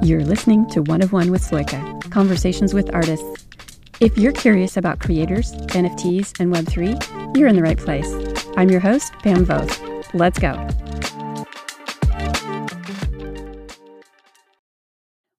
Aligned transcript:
You're 0.00 0.24
listening 0.24 0.64
to 0.70 0.82
One 0.82 1.02
of 1.02 1.12
One 1.12 1.32
with 1.32 1.42
Sloika, 1.42 2.08
conversations 2.12 2.72
with 2.72 2.94
artists. 2.94 3.44
If 3.98 4.16
you're 4.16 4.32
curious 4.32 4.76
about 4.76 5.00
creators, 5.00 5.52
NFTs, 5.52 6.38
and 6.38 6.54
Web3, 6.54 7.36
you're 7.36 7.48
in 7.48 7.56
the 7.56 7.62
right 7.62 7.76
place. 7.76 8.08
I'm 8.56 8.70
your 8.70 8.78
host, 8.78 9.12
Pam 9.24 9.44
Voth. 9.44 10.14
Let's 10.14 10.38
go. 10.38 10.54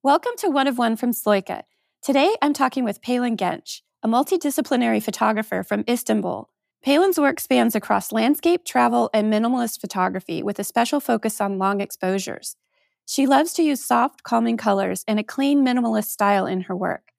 Welcome 0.03 0.33
to 0.39 0.49
One 0.49 0.67
of 0.67 0.77
One 0.77 0.97
from 0.97 1.13
Sloika. 1.13 1.63
Today, 2.03 2.35
I'm 2.41 2.53
talking 2.53 2.83
with 2.83 3.01
Pelin 3.01 3.37
Genç, 3.37 3.81
a 4.03 4.09
multidisciplinary 4.09 5.01
photographer 5.01 5.63
from 5.63 5.85
Istanbul. 5.87 6.49
Pelin's 6.85 7.17
work 7.17 7.39
spans 7.39 7.75
across 7.75 8.11
landscape, 8.11 8.65
travel, 8.65 9.09
and 9.13 9.31
minimalist 9.31 9.79
photography 9.79 10.43
with 10.43 10.59
a 10.59 10.65
special 10.65 10.99
focus 10.99 11.39
on 11.39 11.57
long 11.57 11.79
exposures. 11.79 12.57
She 13.09 13.25
loves 13.25 13.53
to 13.53 13.63
use 13.63 13.83
soft, 13.83 14.21
calming 14.21 14.55
colors 14.55 15.03
and 15.07 15.19
a 15.19 15.23
clean, 15.23 15.65
minimalist 15.65 16.09
style 16.09 16.45
in 16.45 16.61
her 16.61 16.75
work. 16.75 17.11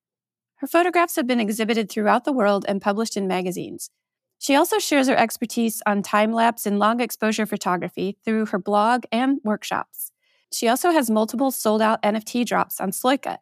Her 0.59 0.69
photographs 0.69 1.17
have 1.17 1.27
been 1.27 1.41
exhibited 1.41 1.91
throughout 1.91 2.25
the 2.25 2.33
world 2.33 2.65
and 2.69 2.81
published 2.81 3.17
in 3.17 3.27
magazines. 3.27 3.91
She 4.39 4.55
also 4.55 4.79
shares 4.79 5.09
her 5.09 5.17
expertise 5.17 5.83
on 5.87 6.05
time 6.05 6.33
lapse 6.33 6.65
and 6.65 6.79
long 6.79 7.01
exposure 7.01 7.45
photography 7.45 8.17
through 8.25 8.47
her 8.47 8.59
blog 8.61 9.03
and 9.11 9.41
workshops. 9.43 10.13
She 10.53 10.69
also 10.69 10.93
has 10.93 11.11
multiple 11.11 11.51
sold 11.51 11.83
out 11.83 12.01
NFT 12.05 12.47
drops 12.47 12.81
on 12.81 12.93
Sloika. 12.93 13.39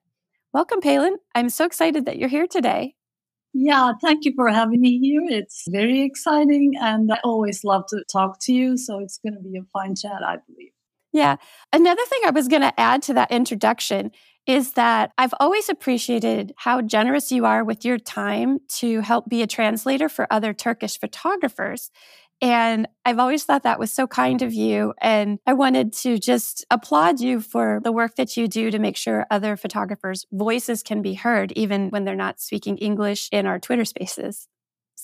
Welcome, 0.55 0.81
Pelin. 0.81 1.17
I'm 1.35 1.51
so 1.51 1.67
excited 1.67 2.07
that 2.07 2.17
you're 2.17 2.31
here 2.31 2.47
today. 2.47 2.95
Yeah, 3.53 3.93
thank 4.01 4.25
you 4.25 4.33
for 4.35 4.49
having 4.49 4.81
me 4.81 4.99
here. 4.99 5.21
It's 5.29 5.65
very 5.69 6.01
exciting, 6.01 6.73
and 6.81 7.13
I 7.13 7.19
always 7.25 7.63
love 7.63 7.85
to 7.91 8.03
talk 8.11 8.39
to 8.45 8.55
you. 8.55 8.79
So 8.79 9.01
it's 9.01 9.19
going 9.19 9.35
to 9.35 9.41
be 9.41 9.59
a 9.59 9.65
fine 9.71 9.95
chat, 9.95 10.23
I 10.25 10.39
believe. 10.47 10.73
Yeah. 11.19 11.35
Another 11.73 12.05
thing 12.07 12.21
I 12.25 12.31
was 12.31 12.47
going 12.47 12.63
to 12.63 12.79
add 12.79 13.03
to 13.03 13.15
that 13.15 13.33
introduction 13.33 14.13
is 14.47 14.75
that 14.75 15.11
I've 15.19 15.35
always 15.41 15.69
appreciated 15.69 16.55
how 16.57 16.81
generous 16.81 17.33
you 17.33 17.45
are 17.45 17.65
with 17.65 17.85
your 17.85 17.99
time 17.99 18.61
to 18.77 19.01
help 19.01 19.29
be 19.29 19.43
a 19.43 19.49
translator 19.49 20.09
for 20.09 20.33
other 20.33 20.55
Turkish 20.55 20.97
photographers. 20.97 21.91
And 22.41 22.87
I've 23.05 23.19
always 23.19 23.43
thought 23.43 23.65
that 23.65 23.81
was 23.81 23.91
so 23.91 24.07
kind 24.07 24.43
of 24.43 24.55
you. 24.55 24.95
And 25.01 25.41
I 25.45 25.55
wanted 25.55 25.93
to 26.05 26.19
just 26.19 26.65
applaud 26.71 27.19
you 27.19 27.41
for 27.41 27.81
the 27.83 27.91
work 27.91 28.15
that 28.15 28.37
you 28.37 28.47
do 28.47 28.71
to 28.71 28.79
make 28.79 28.97
sure 28.97 29.27
other 29.29 29.57
photographers' 29.57 30.25
voices 30.31 30.85
can 30.85 31.03
be 31.03 31.15
heard, 31.15 31.51
even 31.57 31.89
when 31.89 32.05
they're 32.05 32.15
not 32.15 32.41
speaking 32.41 32.79
English 32.79 33.29
in 33.33 33.45
our 33.45 33.59
Twitter 33.59 33.85
spaces. 33.85 34.47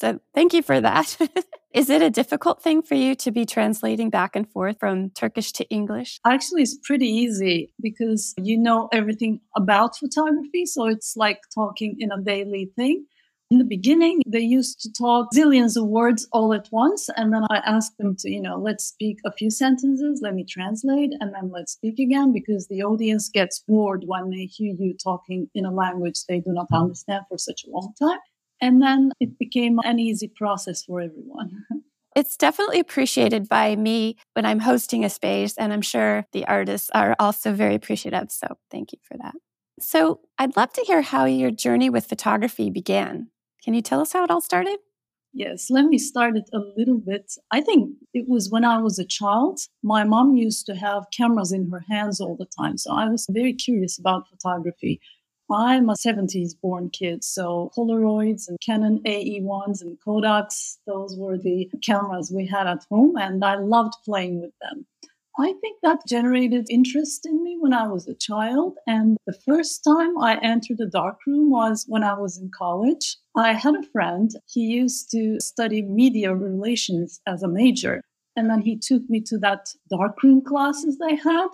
So 0.05 0.21
thank 0.35 0.53
you 0.53 0.61
for 0.61 0.83
that. 0.83 1.17
Is 1.73 1.89
it 1.89 2.03
a 2.03 2.11
difficult 2.11 2.63
thing 2.63 2.83
for 2.83 2.95
you 2.95 3.15
to 3.15 3.31
be 3.31 3.47
translating 3.47 4.11
back 4.11 4.37
and 4.37 4.47
forth 4.47 4.79
from 4.79 5.09
Turkish 5.11 5.51
to 5.53 5.65
English? 5.71 6.21
Actually, 6.27 6.61
it's 6.61 6.77
pretty 6.85 7.09
easy 7.09 7.73
because 7.81 8.35
you 8.37 8.59
know 8.59 8.91
everything 8.93 9.41
about 9.57 9.97
photography. 9.97 10.67
So 10.67 10.89
it's 10.89 11.17
like 11.17 11.41
talking 11.55 11.97
in 11.99 12.13
a 12.13 12.21
daily 12.21 12.71
thing. 12.77 13.07
In 13.51 13.57
the 13.57 13.65
beginning, 13.65 14.21
they 14.27 14.41
used 14.41 14.81
to 14.81 14.93
talk 14.93 15.29
zillions 15.35 15.75
of 15.75 15.89
words 15.89 16.29
all 16.33 16.53
at 16.53 16.69
once. 16.71 17.09
And 17.17 17.33
then 17.33 17.45
I 17.51 17.63
asked 17.65 17.97
them 17.97 18.15
to, 18.19 18.31
you 18.31 18.43
know, 18.43 18.59
let's 18.59 18.85
speak 18.85 19.21
a 19.25 19.33
few 19.33 19.51
sentences, 19.51 20.21
let 20.23 20.35
me 20.35 20.45
translate, 20.45 21.13
and 21.19 21.33
then 21.35 21.51
let's 21.51 21.73
speak 21.73 21.99
again 21.99 22.31
because 22.31 22.69
the 22.69 22.83
audience 22.83 23.31
gets 23.31 23.65
bored 23.67 24.05
when 24.07 24.29
they 24.29 24.45
hear 24.45 24.75
you 24.79 24.95
talking 25.03 25.49
in 25.55 25.65
a 25.65 25.73
language 25.73 26.27
they 26.29 26.41
do 26.41 26.53
not 26.53 26.67
understand 26.75 27.25
for 27.31 27.39
such 27.39 27.65
a 27.65 27.71
long 27.71 27.95
time. 27.99 28.19
And 28.65 28.81
then 28.81 29.13
it 29.21 29.39
became 29.39 29.79
an 29.85 29.99
easy 29.99 30.27
process 30.27 30.85
for 30.85 31.01
everyone. 31.01 31.65
It's 32.17 32.37
definitely 32.37 32.79
appreciated 32.79 33.49
by 33.49 33.75
me 33.75 34.17
when 34.35 34.47
I'm 34.47 34.61
hosting 34.61 35.05
a 35.05 35.11
space, 35.11 35.57
and 35.57 35.73
I'm 35.73 35.83
sure 35.83 36.25
the 36.31 36.47
artists 36.47 36.89
are 36.95 37.17
also 37.19 37.53
very 37.53 37.75
appreciative. 37.75 38.31
So, 38.31 38.47
thank 38.71 38.93
you 38.93 39.01
for 39.03 39.19
that. 39.19 39.35
So, 39.81 40.21
I'd 40.39 40.57
love 40.57 40.73
to 40.75 40.83
hear 40.83 41.03
how 41.03 41.25
your 41.25 41.51
journey 41.51 41.91
with 41.91 42.07
photography 42.07 42.71
began. 42.71 43.31
Can 43.65 43.75
you 43.75 43.83
tell 43.83 44.01
us 44.01 44.13
how 44.13 44.23
it 44.23 44.31
all 44.31 44.41
started? 44.41 44.79
Yes, 45.33 45.71
let 45.71 45.87
me 45.87 45.99
start 45.99 46.37
it 46.37 46.49
a 46.53 46.61
little 46.77 46.99
bit. 46.99 47.33
I 47.51 47.61
think 47.61 47.91
it 48.13 48.27
was 48.29 48.49
when 48.49 48.65
I 48.65 48.79
was 48.79 49.01
a 49.01 49.05
child. 49.05 49.59
My 49.83 50.05
mom 50.05 50.37
used 50.37 50.65
to 50.67 50.77
have 50.77 51.07
cameras 51.13 51.51
in 51.51 51.69
her 51.73 51.83
hands 51.91 52.21
all 52.21 52.37
the 52.37 52.47
time. 52.57 52.79
So 52.79 52.93
I 52.93 53.09
was 53.09 53.27
very 53.29 53.53
curious 53.53 53.99
about 53.99 54.29
photography. 54.29 55.01
I'm 55.51 55.91
a 55.91 55.95
70s 55.95 56.53
born 56.61 56.91
kid, 56.91 57.23
so 57.23 57.71
Polaroids 57.77 58.49
and 58.49 58.59
Canon 58.65 59.01
AE1s 59.07 59.83
and 59.83 59.99
Kodaks, 60.07 60.79
those 60.87 61.17
were 61.19 61.37
the 61.37 61.69
cameras 61.83 62.33
we 62.35 62.47
had 62.47 62.67
at 62.67 62.85
home, 62.91 63.17
and 63.17 63.45
I 63.45 63.57
loved 63.57 63.95
playing 64.05 64.41
with 64.41 64.53
them. 64.63 64.87
I 65.39 65.53
think 65.61 65.79
that 65.83 66.07
generated 66.07 66.67
interest 66.71 67.27
in 67.27 67.43
me 67.43 67.57
when 67.59 67.73
I 67.73 67.89
was 67.89 68.07
a 68.07 68.15
child. 68.15 68.77
And 68.87 69.17
the 69.27 69.37
first 69.45 69.83
time 69.83 70.17
I 70.17 70.39
entered 70.41 70.79
a 70.81 70.87
darkroom 70.87 71.51
was 71.51 71.85
when 71.89 72.05
I 72.05 72.15
was 72.15 72.39
in 72.39 72.51
college. 72.57 73.17
I 73.37 73.53
had 73.53 73.75
a 73.75 73.83
friend, 73.91 74.31
he 74.47 74.61
used 74.61 75.11
to 75.11 75.41
study 75.41 75.83
media 75.83 76.33
relations 76.35 77.21
as 77.27 77.43
a 77.43 77.49
major. 77.49 78.01
And 78.37 78.49
then 78.49 78.61
he 78.61 78.79
took 78.79 79.03
me 79.09 79.21
to 79.23 79.39
that 79.39 79.67
darkroom 79.91 80.41
classes 80.41 80.99
they 80.99 81.17
had. 81.17 81.49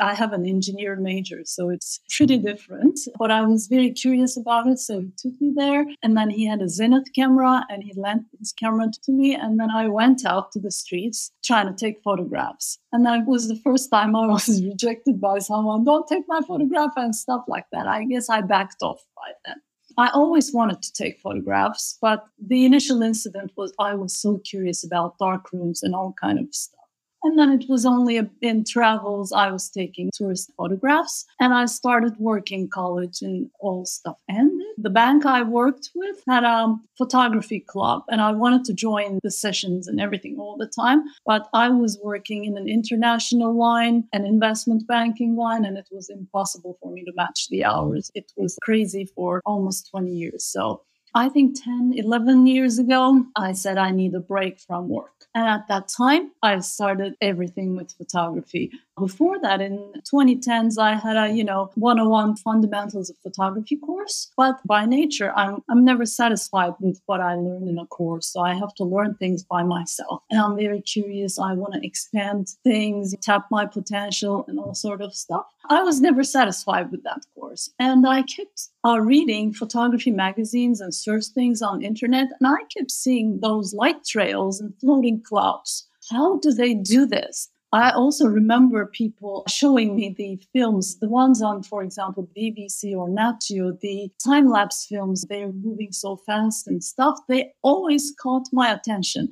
I 0.00 0.14
have 0.14 0.32
an 0.32 0.46
engineer 0.46 0.96
major, 0.96 1.40
so 1.44 1.70
it's 1.70 2.00
pretty 2.16 2.36
mm-hmm. 2.36 2.46
different. 2.46 2.98
But 3.18 3.30
I 3.30 3.42
was 3.42 3.66
very 3.66 3.90
curious 3.92 4.36
about 4.36 4.66
it, 4.66 4.78
so 4.78 5.00
he 5.00 5.12
took 5.16 5.40
me 5.40 5.52
there. 5.54 5.84
And 6.02 6.16
then 6.16 6.30
he 6.30 6.46
had 6.46 6.60
a 6.62 6.66
Zenit 6.66 7.12
camera 7.14 7.64
and 7.68 7.82
he 7.82 7.92
lent 7.96 8.24
his 8.38 8.52
camera 8.52 8.86
to 9.04 9.12
me. 9.12 9.34
And 9.34 9.58
then 9.58 9.70
I 9.70 9.88
went 9.88 10.24
out 10.24 10.52
to 10.52 10.60
the 10.60 10.70
streets 10.70 11.30
trying 11.44 11.66
to 11.66 11.74
take 11.74 12.02
photographs. 12.02 12.78
And 12.92 13.04
that 13.06 13.26
was 13.26 13.48
the 13.48 13.56
first 13.56 13.90
time 13.90 14.16
I 14.16 14.26
was 14.34 14.62
rejected 14.62 15.20
by 15.20 15.38
someone, 15.38 15.84
don't 15.84 16.08
take 16.08 16.24
my 16.28 16.40
photograph 16.46 16.92
and 16.96 17.14
stuff 17.14 17.44
like 17.48 17.66
that. 17.72 17.86
I 17.86 18.04
guess 18.04 18.28
I 18.28 18.40
backed 18.40 18.82
off 18.82 19.04
by 19.16 19.32
then. 19.44 19.56
I 19.98 20.08
always 20.14 20.52
wanted 20.52 20.82
to 20.82 20.92
take 20.92 21.20
photographs, 21.20 21.98
but 22.00 22.24
the 22.38 22.64
initial 22.64 23.02
incident 23.02 23.52
was 23.56 23.74
I 23.78 23.94
was 23.94 24.16
so 24.16 24.38
curious 24.38 24.84
about 24.84 25.18
dark 25.18 25.52
rooms 25.52 25.82
and 25.82 25.94
all 25.94 26.14
kind 26.18 26.38
of 26.38 26.54
stuff. 26.54 26.79
And 27.22 27.38
then 27.38 27.52
it 27.52 27.68
was 27.68 27.84
only 27.84 28.20
in 28.40 28.64
travels 28.64 29.32
I 29.32 29.50
was 29.50 29.68
taking 29.68 30.10
tourist 30.14 30.52
photographs. 30.56 31.26
And 31.38 31.52
I 31.52 31.66
started 31.66 32.14
working 32.18 32.68
college 32.68 33.18
and 33.22 33.50
all 33.60 33.84
stuff 33.84 34.16
ended. 34.28 34.66
The 34.78 34.90
bank 34.90 35.26
I 35.26 35.42
worked 35.42 35.90
with 35.94 36.22
had 36.28 36.44
a 36.44 36.74
photography 36.96 37.60
club 37.60 38.02
and 38.08 38.20
I 38.20 38.32
wanted 38.32 38.64
to 38.64 38.74
join 38.74 39.18
the 39.22 39.30
sessions 39.30 39.86
and 39.86 40.00
everything 40.00 40.36
all 40.38 40.56
the 40.56 40.66
time. 40.66 41.02
But 41.26 41.48
I 41.52 41.68
was 41.68 41.98
working 42.02 42.44
in 42.44 42.56
an 42.56 42.68
international 42.68 43.56
line, 43.56 44.04
an 44.12 44.24
investment 44.24 44.86
banking 44.86 45.36
line, 45.36 45.64
and 45.64 45.76
it 45.76 45.88
was 45.90 46.08
impossible 46.08 46.78
for 46.82 46.90
me 46.92 47.04
to 47.04 47.12
match 47.14 47.48
the 47.50 47.64
hours. 47.64 48.10
It 48.14 48.32
was 48.36 48.56
crazy 48.62 49.04
for 49.14 49.42
almost 49.44 49.90
20 49.90 50.10
years. 50.10 50.44
So 50.44 50.82
I 51.14 51.28
think 51.28 51.62
10, 51.62 51.94
11 51.96 52.46
years 52.46 52.78
ago, 52.78 53.24
I 53.36 53.52
said 53.52 53.78
I 53.78 53.90
need 53.90 54.14
a 54.14 54.20
break 54.20 54.60
from 54.60 54.88
work. 54.88 55.20
And 55.34 55.46
at 55.46 55.68
that 55.68 55.88
time, 55.88 56.32
I 56.42 56.58
started 56.60 57.14
everything 57.20 57.76
with 57.76 57.92
photography. 57.92 58.72
Before 58.98 59.38
that, 59.40 59.60
in 59.60 59.92
2010s, 60.12 60.76
I 60.76 60.96
had 60.96 61.16
a, 61.16 61.32
you 61.32 61.44
know, 61.44 61.70
101 61.76 62.36
fundamentals 62.36 63.10
of 63.10 63.16
photography 63.18 63.76
course. 63.76 64.30
But 64.36 64.60
by 64.66 64.86
nature, 64.86 65.32
I'm, 65.36 65.62
I'm 65.70 65.84
never 65.84 66.04
satisfied 66.04 66.74
with 66.80 67.00
what 67.06 67.20
I 67.20 67.34
learned 67.34 67.68
in 67.68 67.78
a 67.78 67.86
course. 67.86 68.26
So 68.26 68.40
I 68.40 68.54
have 68.54 68.74
to 68.74 68.84
learn 68.84 69.14
things 69.14 69.44
by 69.44 69.62
myself. 69.62 70.22
And 70.30 70.40
I'm 70.40 70.56
very 70.56 70.80
curious. 70.80 71.38
I 71.38 71.54
want 71.54 71.74
to 71.74 71.86
expand 71.86 72.48
things, 72.64 73.14
tap 73.22 73.46
my 73.50 73.66
potential 73.66 74.44
and 74.48 74.58
all 74.58 74.74
sort 74.74 75.00
of 75.00 75.14
stuff. 75.14 75.46
I 75.68 75.82
was 75.82 76.00
never 76.00 76.24
satisfied 76.24 76.90
with 76.90 77.04
that 77.04 77.24
course. 77.34 77.70
And 77.78 78.06
I 78.06 78.22
kept 78.22 78.68
uh, 78.84 78.98
reading 79.00 79.52
photography 79.52 80.10
magazines 80.10 80.80
and 80.80 80.92
search 81.02 81.26
things 81.34 81.62
on 81.62 81.82
internet. 81.82 82.28
And 82.38 82.46
I 82.46 82.64
kept 82.76 82.90
seeing 82.90 83.40
those 83.40 83.74
light 83.74 84.04
trails 84.04 84.60
and 84.60 84.74
floating 84.80 85.22
clouds. 85.22 85.88
How 86.10 86.38
do 86.38 86.52
they 86.52 86.74
do 86.74 87.06
this? 87.06 87.48
I 87.72 87.90
also 87.92 88.26
remember 88.26 88.84
people 88.86 89.44
showing 89.48 89.94
me 89.94 90.12
the 90.16 90.42
films, 90.52 90.98
the 90.98 91.08
ones 91.08 91.40
on, 91.40 91.62
for 91.62 91.84
example, 91.84 92.28
BBC 92.36 92.96
or 92.96 93.08
Nat 93.08 93.34
Geo, 93.46 93.78
the 93.80 94.10
time 94.24 94.48
lapse 94.48 94.86
films. 94.86 95.24
They're 95.28 95.52
moving 95.52 95.92
so 95.92 96.16
fast 96.16 96.66
and 96.66 96.82
stuff. 96.82 97.18
They 97.28 97.52
always 97.62 98.12
caught 98.20 98.48
my 98.52 98.72
attention. 98.72 99.28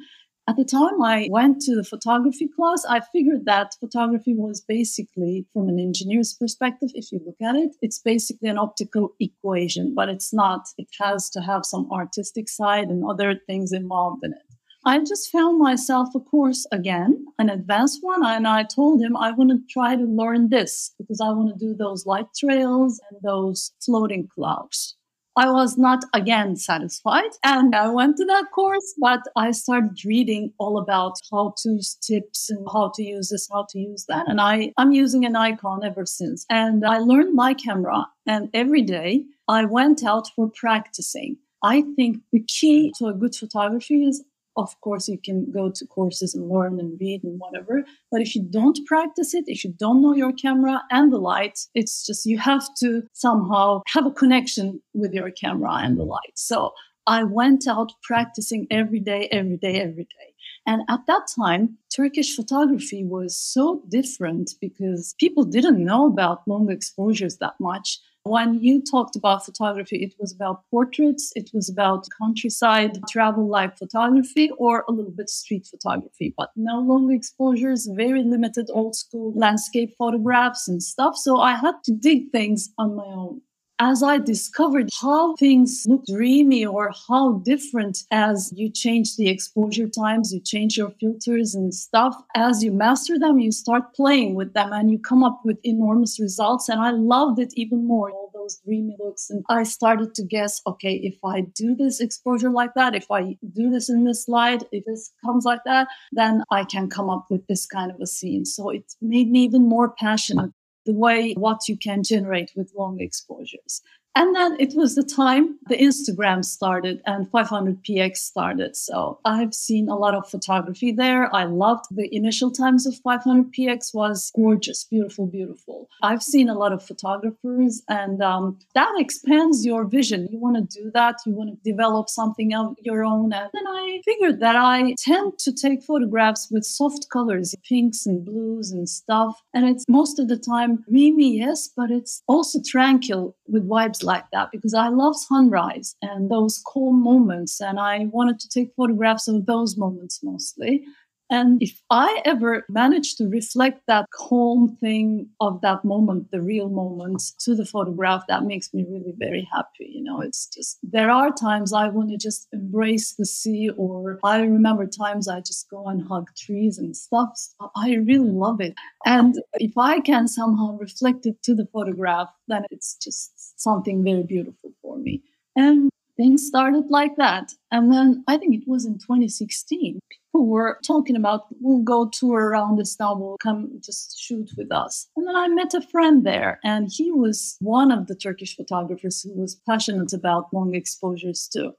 At 0.49 0.56
the 0.56 0.65
time 0.65 1.03
I 1.03 1.29
went 1.31 1.61
to 1.62 1.77
the 1.77 1.85
photography 1.85 2.49
class, 2.49 2.83
I 2.89 3.00
figured 3.00 3.45
that 3.45 3.75
photography 3.79 4.35
was 4.35 4.62
basically, 4.67 5.47
from 5.53 5.69
an 5.69 5.79
engineer's 5.79 6.33
perspective, 6.33 6.89
if 6.95 7.12
you 7.12 7.21
look 7.27 7.37
at 7.43 7.55
it, 7.55 7.77
it's 7.83 7.99
basically 7.99 8.49
an 8.49 8.56
optical 8.56 9.15
equation, 9.21 9.95
but 9.95 10.09
it's 10.09 10.33
not. 10.33 10.62
It 10.79 10.89
has 11.03 11.29
to 11.31 11.43
have 11.43 11.67
some 11.67 11.93
artistic 11.93 12.49
side 12.49 12.89
and 12.89 13.05
other 13.05 13.39
things 13.47 13.73
involved 13.75 14.25
in 14.25 14.33
it. 14.33 14.55
I 14.87 15.00
just 15.00 15.31
found 15.31 15.59
myself 15.59 16.09
a 16.15 16.21
course 16.21 16.67
again, 16.73 17.27
an 17.39 17.50
advanced 17.50 17.99
one, 18.00 18.25
and 18.25 18.49
I 18.49 18.62
told 18.62 19.03
him 19.03 19.19
I 19.19 19.33
want 19.33 19.50
to 19.50 19.61
try 19.69 19.97
to 19.97 20.03
learn 20.03 20.49
this 20.49 20.95
because 20.97 21.21
I 21.21 21.29
want 21.29 21.50
to 21.50 21.62
do 21.62 21.75
those 21.75 22.06
light 22.06 22.29
trails 22.35 23.03
and 23.11 23.21
those 23.23 23.73
floating 23.85 24.27
clouds. 24.35 24.97
I 25.38 25.52
was 25.52 25.79
not 25.79 26.02
again 26.14 26.56
satisfied. 26.56 27.31
And 27.44 27.73
I 27.73 27.88
went 27.90 28.17
to 28.17 28.25
that 28.25 28.46
course, 28.52 28.93
but 28.99 29.20
I 29.37 29.52
started 29.52 30.05
reading 30.05 30.52
all 30.58 30.79
about 30.79 31.14
how 31.31 31.55
to 31.62 31.79
tips 32.02 32.50
and 32.50 32.67
how 32.73 32.90
to 32.96 33.05
use 33.05 33.29
this, 33.29 33.49
how 33.52 33.67
to 33.70 33.79
use 33.79 34.05
that. 34.08 34.29
And 34.29 34.40
I, 34.40 34.73
I'm 34.76 34.90
using 34.90 35.25
a 35.25 35.29
Nikon 35.29 35.85
ever 35.85 36.06
since. 36.06 36.44
And 36.50 36.85
I 36.85 36.99
learned 36.99 37.35
my 37.35 37.55
camera. 37.55 38.08
And 38.26 38.50
every 38.52 38.82
day 38.82 39.26
I 39.46 39.64
went 39.64 40.02
out 40.02 40.26
for 40.35 40.50
practicing. 40.50 41.37
I 41.62 41.85
think 41.94 42.19
the 42.32 42.43
key 42.43 42.93
to 42.99 43.06
a 43.06 43.14
good 43.14 43.37
photography 43.37 44.06
is 44.06 44.25
of 44.58 44.78
course 44.81 45.08
you 45.08 45.19
can 45.19 45.50
go 45.50 45.70
to 45.70 45.87
courses 45.87 46.34
and 46.34 46.49
learn 46.49 46.78
and 46.78 46.99
read 47.00 47.22
and 47.25 47.38
whatever 47.38 47.84
but 48.10 48.20
if 48.20 48.34
you 48.34 48.43
don't 48.43 48.78
practice 48.87 49.34
it 49.34 49.44
if 49.46 49.64
you 49.64 49.72
don't 49.78 50.02
know 50.02 50.14
your 50.14 50.32
camera 50.32 50.82
and 50.90 51.12
the 51.12 51.19
light 51.19 51.58
it's 51.75 52.05
just 52.05 52.26
you 52.26 52.38
have 52.38 52.66
to 52.78 53.02
somehow 53.12 53.81
have 53.87 54.06
a 54.06 54.10
connection 54.10 54.81
with 54.94 55.12
your 55.12 55.31
camera 55.31 55.75
and 55.82 55.99
the 55.99 56.05
light 56.05 56.34
so 56.34 56.72
i 57.06 57.22
went 57.22 57.66
out 57.66 57.93
practicing 58.02 58.66
every 58.70 59.00
day 59.00 59.28
every 59.31 59.56
day 59.56 59.81
every 59.81 60.05
day 60.05 60.28
and 60.69 60.82
at 60.90 61.06
that 61.06 61.22
time, 61.34 61.78
Turkish 61.96 62.37
photography 62.37 63.02
was 63.02 63.38
so 63.38 63.82
different 63.88 64.50
because 64.61 65.14
people 65.19 65.44
didn't 65.44 65.82
know 65.82 66.06
about 66.06 66.46
long 66.46 66.70
exposures 66.70 67.38
that 67.38 67.54
much. 67.58 67.99
When 68.28 68.60
you 68.62 68.82
talked 68.82 69.16
about 69.16 69.46
photography, 69.46 69.96
it 70.02 70.14
was 70.19 70.34
about 70.34 70.64
portraits, 70.70 71.32
it 71.34 71.48
was 71.54 71.70
about 71.70 72.06
countryside, 72.20 73.00
travel 73.08 73.48
life 73.48 73.78
photography, 73.78 74.50
or 74.58 74.84
a 74.86 74.92
little 74.92 75.12
bit 75.12 75.30
street 75.30 75.66
photography, 75.66 76.34
but 76.36 76.50
no 76.54 76.78
long 76.78 77.10
exposures, 77.10 77.88
very 77.90 78.22
limited 78.22 78.69
old 78.70 78.94
school 78.94 79.32
landscape 79.34 79.94
photographs 79.96 80.69
and 80.69 80.82
stuff. 80.82 81.16
So 81.16 81.40
I 81.40 81.54
had 81.54 81.76
to 81.84 81.92
dig 81.92 82.30
things 82.30 82.69
on 82.76 82.96
my 82.96 83.06
own 83.06 83.40
as 83.80 84.02
I 84.02 84.19
discovered 84.19 84.88
how 85.00 85.36
things 85.36 85.84
look 85.86 86.04
dreamy 86.06 86.66
or 86.66 86.90
how 87.08 87.34
different 87.44 88.02
as 88.10 88.52
you 88.56 88.70
change 88.70 89.16
the 89.16 89.28
exposure 89.28 89.88
times, 89.88 90.32
you 90.32 90.40
change 90.40 90.76
your 90.76 90.90
filters 91.00 91.54
and 91.54 91.72
stuff, 91.72 92.16
as 92.34 92.64
you 92.64 92.72
master 92.72 93.19
them, 93.19 93.38
you 93.38 93.52
start 93.52 93.94
playing 93.94 94.34
with 94.34 94.52
them 94.54 94.72
and 94.72 94.90
you 94.90 94.98
come 94.98 95.22
up 95.22 95.40
with 95.44 95.58
enormous 95.62 96.19
results. 96.19 96.69
And 96.69 96.80
I 96.80 96.90
loved 96.90 97.38
it 97.38 97.52
even 97.54 97.86
more, 97.86 98.10
all 98.10 98.30
those 98.34 98.58
dreamy 98.64 98.96
looks. 98.98 99.30
And 99.30 99.44
I 99.48 99.62
started 99.62 100.14
to 100.16 100.25
guess, 100.25 100.60
okay, 100.66 100.94
if 100.94 101.19
I 101.25 101.42
do 101.42 101.76
this 101.76 102.00
exposure 102.00 102.50
like 102.50 102.75
that, 102.75 102.94
if 102.94 103.10
I 103.10 103.36
do 103.54 103.70
this 103.70 103.88
in 103.88 104.04
this 104.04 104.26
light, 104.28 104.64
if 104.72 104.84
this 104.86 105.12
comes 105.25 105.44
like 105.44 105.62
that, 105.64 105.88
then 106.12 106.42
I 106.50 106.64
can 106.64 106.90
come 106.90 107.10
up 107.10 107.26
with 107.30 107.46
this 107.46 107.66
kind 107.66 107.92
of 107.92 108.00
a 108.00 108.06
scene. 108.06 108.44
So 108.44 108.70
it 108.70 108.92
made 109.00 109.30
me 109.30 109.44
even 109.44 109.69
more 109.69 109.90
passionate 109.90 110.50
the 110.88 110.94
way 110.94 111.35
what 111.35 111.69
you 111.69 111.76
can 111.76 112.02
generate 112.02 112.50
with 112.56 112.73
long 112.75 112.99
exposures. 112.99 113.82
And 114.14 114.34
then 114.34 114.56
it 114.58 114.75
was 114.75 114.94
the 114.94 115.05
time 115.05 115.58
the 115.69 115.76
Instagram 115.76 116.44
started 116.44 117.00
and 117.06 117.31
500px 117.31 118.16
started. 118.16 118.76
So 118.76 119.20
I've 119.25 119.55
seen 119.55 119.88
a 119.88 119.96
lot 119.96 120.14
of 120.14 120.28
photography 120.28 120.90
there. 120.93 121.34
I 121.34 121.44
loved 121.44 121.84
the 121.90 122.08
initial 122.14 122.50
times 122.50 122.87
of 122.87 122.94
500px 123.06 123.94
was 123.94 124.32
gorgeous, 124.34 124.84
beautiful, 124.84 125.26
beautiful. 125.26 125.88
I've 126.02 126.22
seen 126.22 126.49
a 126.49 126.58
lot 126.58 126.72
of 126.72 126.82
photographers 126.82 127.82
and 127.88 128.22
um, 128.22 128.58
that 128.75 128.93
expands 128.99 129.64
your 129.64 129.84
vision. 129.84 130.28
You 130.32 130.40
want 130.40 130.56
to 130.56 130.82
do 130.82 130.90
that. 130.94 131.16
You 131.25 131.32
want 131.34 131.50
to 131.50 131.70
develop 131.70 132.08
something 132.08 132.54
of 132.54 132.75
your 132.81 133.04
own. 133.04 133.32
And 133.32 133.50
then 133.52 133.66
I 133.66 134.00
figured 134.04 134.40
that 134.40 134.56
I 134.56 134.94
tend 134.99 135.38
to 135.40 135.52
take 135.52 135.84
photographs 135.84 136.49
with 136.50 136.64
soft 136.64 137.06
colors, 137.12 137.54
pinks 137.69 138.06
and 138.06 138.25
blues 138.25 138.72
and 138.72 138.88
stuff. 138.88 139.40
And 139.54 139.69
it's 139.69 139.84
most 139.88 140.19
of 140.19 140.28
the 140.28 140.37
time 140.37 140.82
dreamy, 140.88 141.38
yes, 141.38 141.69
but 141.76 141.90
it's 141.90 142.22
also 142.26 142.61
tranquil 142.66 143.37
with 143.46 143.69
vibes 143.69 143.98
like 144.03 144.25
that 144.33 144.50
because 144.53 144.75
I 144.75 144.89
love 144.89 145.17
sunrise 145.17 145.97
and 146.03 146.31
those 146.31 146.62
calm 146.67 147.03
moments. 147.03 147.61
And 147.61 147.79
I 147.79 148.06
wanted 148.11 148.41
to 148.41 148.49
take 148.49 148.75
photographs 148.77 149.29
of 149.29 149.47
those 149.47 149.77
moments 149.77 150.21
mostly. 150.23 150.85
And 151.31 151.62
if 151.62 151.83
I 151.91 152.23
ever 152.25 152.65
manage 152.71 153.17
to 153.17 153.29
reflect 153.29 153.83
that 153.87 154.06
calm 154.15 154.79
thing 154.81 155.29
of 155.41 155.61
that 155.61 155.85
moment, 155.85 156.31
the 156.31 156.41
real 156.41 156.71
moment 156.71 157.23
to 157.41 157.55
the 157.55 157.67
photograph, 157.67 158.25
that 158.29 158.45
makes 158.45 158.73
me 158.73 158.87
really 158.89 159.12
very 159.15 159.47
happy. 159.53 159.91
You 159.93 160.05
know, 160.05 160.23
it's 160.23 160.47
just, 160.47 160.79
there 160.83 161.11
are 161.11 161.31
times 161.31 161.75
I 161.75 161.89
want 161.89 162.09
to 162.11 162.17
just 162.17 162.49
embrace 162.53 163.15
the 163.15 163.27
sea, 163.27 163.69
or 163.77 164.19
I 164.25 164.41
remember 164.41 164.87
times 164.87 165.29
I 165.29 165.41
just 165.41 165.69
go 165.69 165.87
and 165.87 166.03
hug 166.09 166.31
trees 166.35 166.79
and 166.79 166.97
stuff. 166.97 167.39
I 167.77 167.97
really 167.97 168.31
love 168.31 168.62
it. 168.62 168.75
And 169.05 169.35
if 169.55 169.77
I 169.77 170.00
can 170.00 170.29
somehow 170.29 170.79
reflect 170.79 171.27
it 171.27 171.43
to 171.43 171.55
the 171.55 171.67
photograph, 171.67 172.31
then 172.49 172.65
it's 172.71 172.95
just 172.95 173.33
something 173.58 174.02
very 174.02 174.22
beautiful 174.22 174.72
for 174.82 174.96
me. 174.96 175.22
And 175.56 175.90
things 176.16 176.46
started 176.46 176.90
like 176.90 177.16
that. 177.16 177.52
And 177.70 177.93
then 177.93 178.25
I 178.26 178.37
think 178.37 178.55
it 178.55 178.66
was 178.66 178.84
in 178.84 178.99
2016, 178.99 180.00
people 180.10 180.46
were 180.46 180.78
talking 180.84 181.16
about, 181.16 181.46
we'll 181.60 181.82
go 181.82 182.08
tour 182.08 182.49
around 182.49 182.81
Istanbul, 182.81 183.37
come 183.43 183.81
just 183.82 184.20
shoot 184.20 184.50
with 184.56 184.70
us. 184.72 185.08
And 185.16 185.26
then 185.26 185.37
I 185.37 185.49
met 185.49 185.75
a 185.75 185.81
friend 185.81 186.25
there, 186.25 186.60
and 186.64 186.88
he 186.90 187.10
was 187.12 187.56
one 187.60 187.90
of 187.90 188.06
the 188.06 188.14
Turkish 188.14 188.56
photographers 188.56 189.22
who 189.22 189.32
was 189.40 189.61
passionate 189.66 190.12
about 190.12 190.52
long 190.52 190.75
exposures 190.75 191.49
too. 191.52 191.72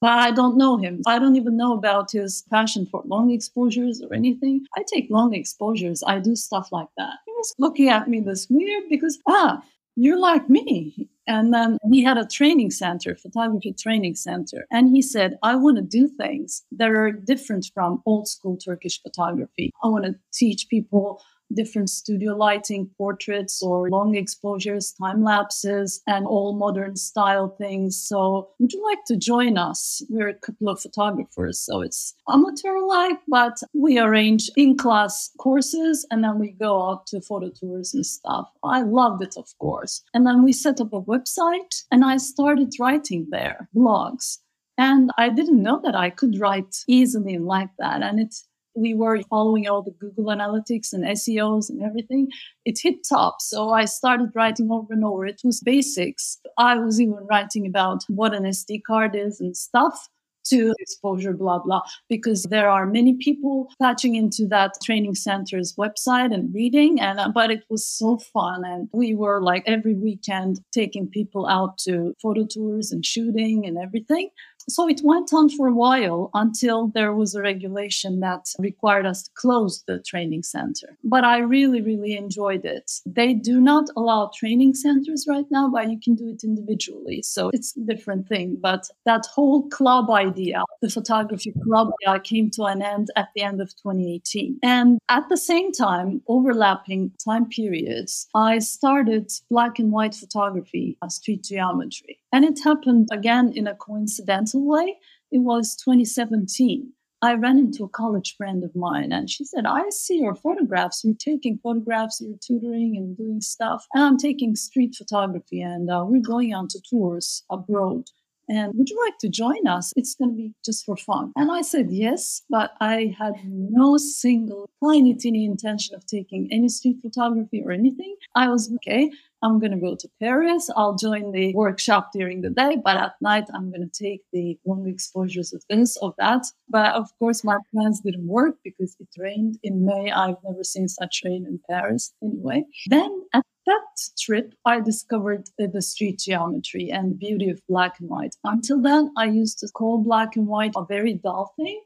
But 0.00 0.18
I 0.18 0.32
don't 0.32 0.58
know 0.58 0.76
him. 0.76 1.00
I 1.06 1.18
don't 1.18 1.36
even 1.36 1.56
know 1.56 1.72
about 1.72 2.10
his 2.10 2.42
passion 2.50 2.86
for 2.90 3.02
long 3.06 3.30
exposures 3.30 4.02
or 4.02 4.12
anything. 4.12 4.66
I 4.76 4.82
take 4.92 5.06
long 5.08 5.32
exposures. 5.32 6.02
I 6.06 6.18
do 6.18 6.36
stuff 6.36 6.68
like 6.72 6.88
that. 6.98 7.14
He 7.24 7.32
was 7.32 7.54
looking 7.58 7.88
at 7.88 8.08
me 8.08 8.20
this 8.20 8.46
weird 8.50 8.84
because, 8.90 9.18
ah, 9.26 9.62
you're 9.96 10.18
like 10.18 10.50
me. 10.50 11.08
And 11.26 11.54
then 11.54 11.78
he 11.90 12.02
had 12.02 12.18
a 12.18 12.26
training 12.26 12.70
center, 12.70 13.16
photography 13.16 13.72
training 13.72 14.14
center. 14.14 14.66
And 14.70 14.90
he 14.94 15.00
said, 15.00 15.38
I 15.42 15.56
want 15.56 15.76
to 15.76 15.82
do 15.82 16.08
things 16.08 16.64
that 16.72 16.90
are 16.90 17.12
different 17.12 17.70
from 17.72 18.02
old 18.06 18.28
school 18.28 18.56
Turkish 18.56 19.00
photography. 19.02 19.70
I 19.82 19.88
want 19.88 20.04
to 20.04 20.14
teach 20.32 20.68
people 20.68 21.22
different 21.54 21.90
studio 21.90 22.36
lighting, 22.36 22.90
portraits 22.98 23.62
or 23.62 23.88
long 23.90 24.14
exposures, 24.14 24.92
time 24.92 25.22
lapses, 25.22 26.02
and 26.06 26.26
all 26.26 26.54
modern 26.54 26.96
style 26.96 27.54
things. 27.58 27.96
So, 27.96 28.50
would 28.58 28.72
you 28.72 28.82
like 28.84 29.04
to 29.06 29.16
join 29.16 29.58
us? 29.58 30.02
We're 30.08 30.28
a 30.28 30.34
couple 30.34 30.68
of 30.68 30.80
photographers, 30.80 31.60
so 31.60 31.80
it's 31.80 32.14
amateur 32.28 32.78
like, 32.80 33.18
but 33.28 33.58
we 33.72 33.98
arrange 33.98 34.50
in 34.56 34.76
class 34.76 35.30
courses 35.38 36.06
and 36.10 36.22
then 36.22 36.38
we 36.38 36.52
go 36.52 36.90
out 36.90 37.06
to 37.08 37.20
photo 37.20 37.50
tours 37.50 37.94
and 37.94 38.04
stuff. 38.04 38.48
I 38.62 38.82
loved 38.82 39.22
it, 39.22 39.36
of 39.36 39.56
course. 39.58 40.02
And 40.12 40.26
then 40.26 40.42
we 40.42 40.52
set 40.52 40.80
up 40.80 40.92
a 40.92 41.00
website 41.00 41.82
and 41.90 42.04
I 42.04 42.16
started 42.16 42.72
writing 42.78 43.26
there 43.30 43.68
blogs. 43.74 44.38
And 44.76 45.10
I 45.16 45.28
didn't 45.28 45.62
know 45.62 45.80
that 45.84 45.94
I 45.94 46.10
could 46.10 46.38
write 46.40 46.74
easily 46.88 47.38
like 47.38 47.70
that. 47.78 48.02
And 48.02 48.18
it's 48.18 48.48
we 48.74 48.94
were 48.94 49.20
following 49.30 49.68
all 49.68 49.82
the 49.82 49.92
Google 49.92 50.26
Analytics 50.26 50.92
and 50.92 51.04
SEOs 51.04 51.70
and 51.70 51.82
everything, 51.82 52.28
it 52.64 52.78
hit 52.82 53.06
top. 53.08 53.40
So 53.40 53.70
I 53.70 53.84
started 53.84 54.30
writing 54.34 54.70
over 54.70 54.92
and 54.92 55.04
over. 55.04 55.26
It 55.26 55.40
was 55.44 55.60
basics. 55.60 56.38
I 56.58 56.76
was 56.76 57.00
even 57.00 57.26
writing 57.30 57.66
about 57.66 58.04
what 58.08 58.34
an 58.34 58.44
SD 58.44 58.82
card 58.86 59.14
is 59.14 59.40
and 59.40 59.56
stuff 59.56 60.08
to 60.46 60.74
exposure, 60.78 61.32
blah, 61.32 61.58
blah, 61.58 61.82
because 62.08 62.44
there 62.44 62.68
are 62.68 62.86
many 62.86 63.14
people 63.14 63.68
patching 63.80 64.14
into 64.14 64.46
that 64.48 64.72
training 64.84 65.14
center's 65.14 65.74
website 65.76 66.34
and 66.34 66.54
reading. 66.54 67.00
And, 67.00 67.18
uh, 67.18 67.30
but 67.34 67.50
it 67.50 67.64
was 67.70 67.86
so 67.86 68.18
fun. 68.18 68.64
And 68.64 68.88
we 68.92 69.14
were 69.14 69.42
like 69.42 69.62
every 69.66 69.94
weekend 69.94 70.60
taking 70.72 71.08
people 71.08 71.46
out 71.46 71.78
to 71.78 72.14
photo 72.20 72.46
tours 72.46 72.92
and 72.92 73.04
shooting 73.04 73.66
and 73.66 73.78
everything 73.78 74.30
so 74.68 74.88
it 74.88 75.00
went 75.04 75.32
on 75.32 75.48
for 75.48 75.68
a 75.68 75.74
while 75.74 76.30
until 76.34 76.88
there 76.88 77.14
was 77.14 77.34
a 77.34 77.42
regulation 77.42 78.20
that 78.20 78.46
required 78.58 79.06
us 79.06 79.24
to 79.24 79.30
close 79.34 79.84
the 79.86 80.00
training 80.00 80.42
center. 80.42 80.96
But 81.04 81.24
I 81.24 81.38
really, 81.38 81.80
really 81.80 82.16
enjoyed 82.16 82.64
it. 82.64 82.90
They 83.06 83.34
do 83.34 83.60
not 83.60 83.88
allow 83.96 84.30
training 84.34 84.74
centers 84.74 85.26
right 85.28 85.46
now, 85.50 85.68
but 85.68 85.90
you 85.90 85.98
can 86.02 86.14
do 86.14 86.28
it 86.28 86.44
individually. 86.44 87.22
So 87.22 87.50
it's 87.52 87.76
a 87.76 87.80
different 87.80 88.28
thing. 88.28 88.58
But 88.60 88.88
that 89.04 89.26
whole 89.26 89.68
club 89.68 90.10
idea, 90.10 90.62
the 90.80 90.90
photography 90.90 91.52
club 91.62 91.90
idea, 92.06 92.20
came 92.20 92.50
to 92.52 92.64
an 92.64 92.82
end 92.82 93.08
at 93.16 93.28
the 93.34 93.42
end 93.42 93.60
of 93.60 93.70
2018. 93.76 94.58
And 94.62 94.98
at 95.08 95.28
the 95.28 95.36
same 95.36 95.72
time, 95.72 96.22
overlapping 96.28 97.12
time 97.24 97.48
periods, 97.48 98.28
I 98.34 98.58
started 98.58 99.30
black 99.50 99.78
and 99.78 99.92
white 99.92 100.14
photography, 100.14 100.96
street 101.08 101.42
geometry. 101.44 102.18
And 102.34 102.44
it 102.44 102.58
happened 102.64 103.10
again 103.12 103.52
in 103.54 103.68
a 103.68 103.76
coincidental 103.76 104.66
way. 104.66 104.98
It 105.30 105.38
was 105.38 105.76
2017. 105.76 106.92
I 107.22 107.34
ran 107.34 107.60
into 107.60 107.84
a 107.84 107.88
college 107.88 108.34
friend 108.36 108.64
of 108.64 108.74
mine 108.74 109.12
and 109.12 109.30
she 109.30 109.44
said, 109.44 109.66
I 109.66 109.88
see 109.90 110.18
your 110.18 110.34
photographs. 110.34 111.04
You're 111.04 111.14
taking 111.14 111.60
photographs, 111.62 112.20
you're 112.20 112.36
tutoring 112.44 112.96
and 112.96 113.16
doing 113.16 113.40
stuff. 113.40 113.86
And 113.94 114.02
I'm 114.02 114.16
taking 114.18 114.56
street 114.56 114.96
photography 114.98 115.62
and 115.62 115.88
uh, 115.88 116.04
we're 116.08 116.20
going 116.20 116.52
on 116.52 116.66
to 116.70 116.80
tours 116.90 117.44
abroad. 117.48 118.06
And 118.48 118.72
would 118.74 118.88
you 118.88 119.00
like 119.04 119.18
to 119.18 119.28
join 119.28 119.66
us? 119.66 119.92
It's 119.96 120.14
going 120.14 120.30
to 120.30 120.36
be 120.36 120.52
just 120.64 120.84
for 120.84 120.96
fun. 120.96 121.32
And 121.36 121.50
I 121.50 121.62
said 121.62 121.90
yes, 121.90 122.42
but 122.50 122.72
I 122.80 123.14
had 123.18 123.34
no 123.44 123.96
single 123.96 124.68
tiny, 124.82 125.14
teeny 125.14 125.44
intention 125.44 125.94
of 125.94 126.06
taking 126.06 126.48
any 126.50 126.68
street 126.68 126.98
photography 127.02 127.62
or 127.64 127.72
anything. 127.72 128.16
I 128.34 128.48
was 128.48 128.72
okay. 128.76 129.10
I'm 129.42 129.58
going 129.58 129.72
to 129.72 129.78
go 129.78 129.94
to 129.94 130.08
Paris. 130.20 130.70
I'll 130.74 130.96
join 130.96 131.32
the 131.32 131.52
workshop 131.54 132.10
during 132.14 132.40
the 132.40 132.48
day, 132.48 132.78
but 132.82 132.96
at 132.96 133.12
night 133.20 133.44
I'm 133.54 133.70
going 133.70 133.88
to 133.88 134.04
take 134.04 134.22
the 134.32 134.58
long 134.64 134.88
exposures 134.88 135.52
of 135.52 135.62
this, 135.68 135.96
of 135.98 136.14
that. 136.18 136.46
But 136.68 136.94
of 136.94 137.10
course, 137.18 137.44
my 137.44 137.58
plans 137.72 138.00
didn't 138.00 138.26
work 138.26 138.56
because 138.64 138.96
it 138.98 139.08
rained 139.18 139.58
in 139.62 139.84
May. 139.84 140.10
I've 140.10 140.36
never 140.48 140.64
seen 140.64 140.88
such 140.88 141.22
rain 141.24 141.44
in 141.46 141.60
Paris 141.68 142.14
anyway. 142.22 142.64
Then 142.88 143.24
at 143.34 143.44
that 143.66 143.86
trip, 144.18 144.54
I 144.64 144.80
discovered 144.80 145.48
the 145.58 145.82
street 145.82 146.20
geometry 146.20 146.90
and 146.90 147.18
beauty 147.18 147.50
of 147.50 147.60
black 147.68 148.00
and 148.00 148.08
white. 148.08 148.36
Until 148.44 148.80
then, 148.80 149.12
I 149.16 149.26
used 149.26 149.58
to 149.60 149.68
call 149.68 149.98
black 149.98 150.36
and 150.36 150.46
white 150.46 150.72
a 150.76 150.84
very 150.84 151.14
dull 151.14 151.54
thing 151.56 151.80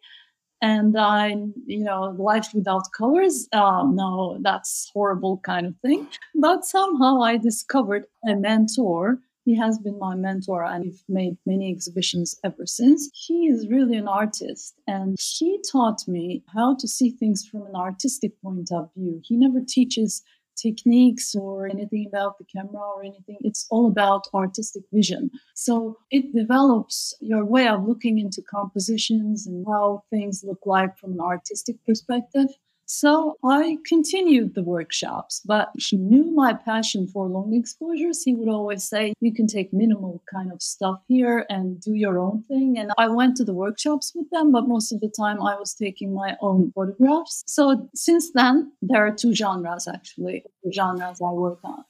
and 0.61 0.97
I, 0.99 1.37
you 1.67 1.85
know, 1.85 2.15
life 2.19 2.49
without 2.53 2.91
colors. 2.97 3.49
Uh, 3.53 3.85
no, 3.87 4.39
that's 4.41 4.91
horrible 4.93 5.39
kind 5.39 5.67
of 5.67 5.75
thing. 5.81 6.09
But 6.35 6.65
somehow 6.65 7.23
I 7.23 7.37
discovered 7.37 8.07
a 8.27 8.35
mentor. 8.35 9.19
He 9.45 9.57
has 9.57 9.79
been 9.79 9.99
my 9.99 10.15
mentor, 10.15 10.63
and 10.63 10.85
we've 10.85 11.03
made 11.09 11.39
many 11.47 11.71
exhibitions 11.71 12.39
ever 12.45 12.67
since. 12.67 13.09
He 13.15 13.47
is 13.47 13.69
really 13.69 13.97
an 13.97 14.07
artist, 14.07 14.75
and 14.87 15.17
he 15.19 15.63
taught 15.73 16.07
me 16.07 16.43
how 16.55 16.77
to 16.77 16.87
see 16.87 17.11
things 17.11 17.47
from 17.47 17.63
an 17.63 17.75
artistic 17.75 18.39
point 18.43 18.71
of 18.73 18.91
view. 18.95 19.23
He 19.25 19.37
never 19.37 19.61
teaches 19.67 20.23
techniques 20.61 21.35
or 21.35 21.67
anything 21.67 22.07
about 22.07 22.39
the 22.39 22.45
camera 22.45 22.81
or 22.81 23.03
anything. 23.03 23.37
It's 23.41 23.67
all 23.71 23.87
about 23.87 24.27
artistic 24.35 24.85
vision. 24.93 25.31
So 25.55 25.99
it 26.11 26.35
develops 26.35 27.15
your 27.21 27.45
way 27.45 27.69
of 27.69 27.87
looking 27.87 28.19
into 28.19 28.43
compositions 28.43 29.47
and 29.47 29.65
how 29.67 30.05
things 30.11 30.45
look 30.45 30.61
like 30.67 30.99
from 30.99 31.13
an 31.13 31.21
artistic 31.21 31.77
perspective. 31.87 32.49
So 32.91 33.37
I 33.45 33.77
continued 33.87 34.55
the 34.55 34.63
workshops, 34.63 35.43
but 35.45 35.71
he 35.77 35.99
knew 35.99 36.35
my 36.35 36.55
passion 36.55 37.07
for 37.07 37.29
long 37.29 37.53
exposures. 37.55 38.25
He 38.25 38.35
would 38.35 38.49
always 38.49 38.83
say, 38.83 39.13
you 39.21 39.33
can 39.33 39.47
take 39.47 39.75
minimal 39.75 40.23
kind 40.33 40.51
of 40.51 40.63
stuff 40.63 41.01
here 41.07 41.45
and 41.51 41.79
do 41.81 41.93
your 41.93 42.19
own 42.19 42.45
thing. 42.49 42.79
And 42.79 42.93
I 42.97 43.09
went 43.09 43.37
to 43.37 43.45
the 43.45 43.53
workshops 43.53 44.13
with 44.15 44.31
them, 44.31 44.53
but 44.53 44.67
most 44.67 44.91
of 44.91 45.01
the 45.01 45.13
time 45.15 45.43
I 45.43 45.55
was 45.55 45.75
taking 45.75 46.15
my 46.15 46.37
own 46.41 46.73
photographs. 46.75 47.45
So 47.47 47.91
since 47.95 48.33
then, 48.33 48.73
there 48.81 49.07
are 49.07 49.15
two 49.15 49.35
genres 49.35 49.87
actually, 49.87 50.45
genres 50.73 51.21
I 51.21 51.31
work 51.31 51.59
on. 51.65 51.85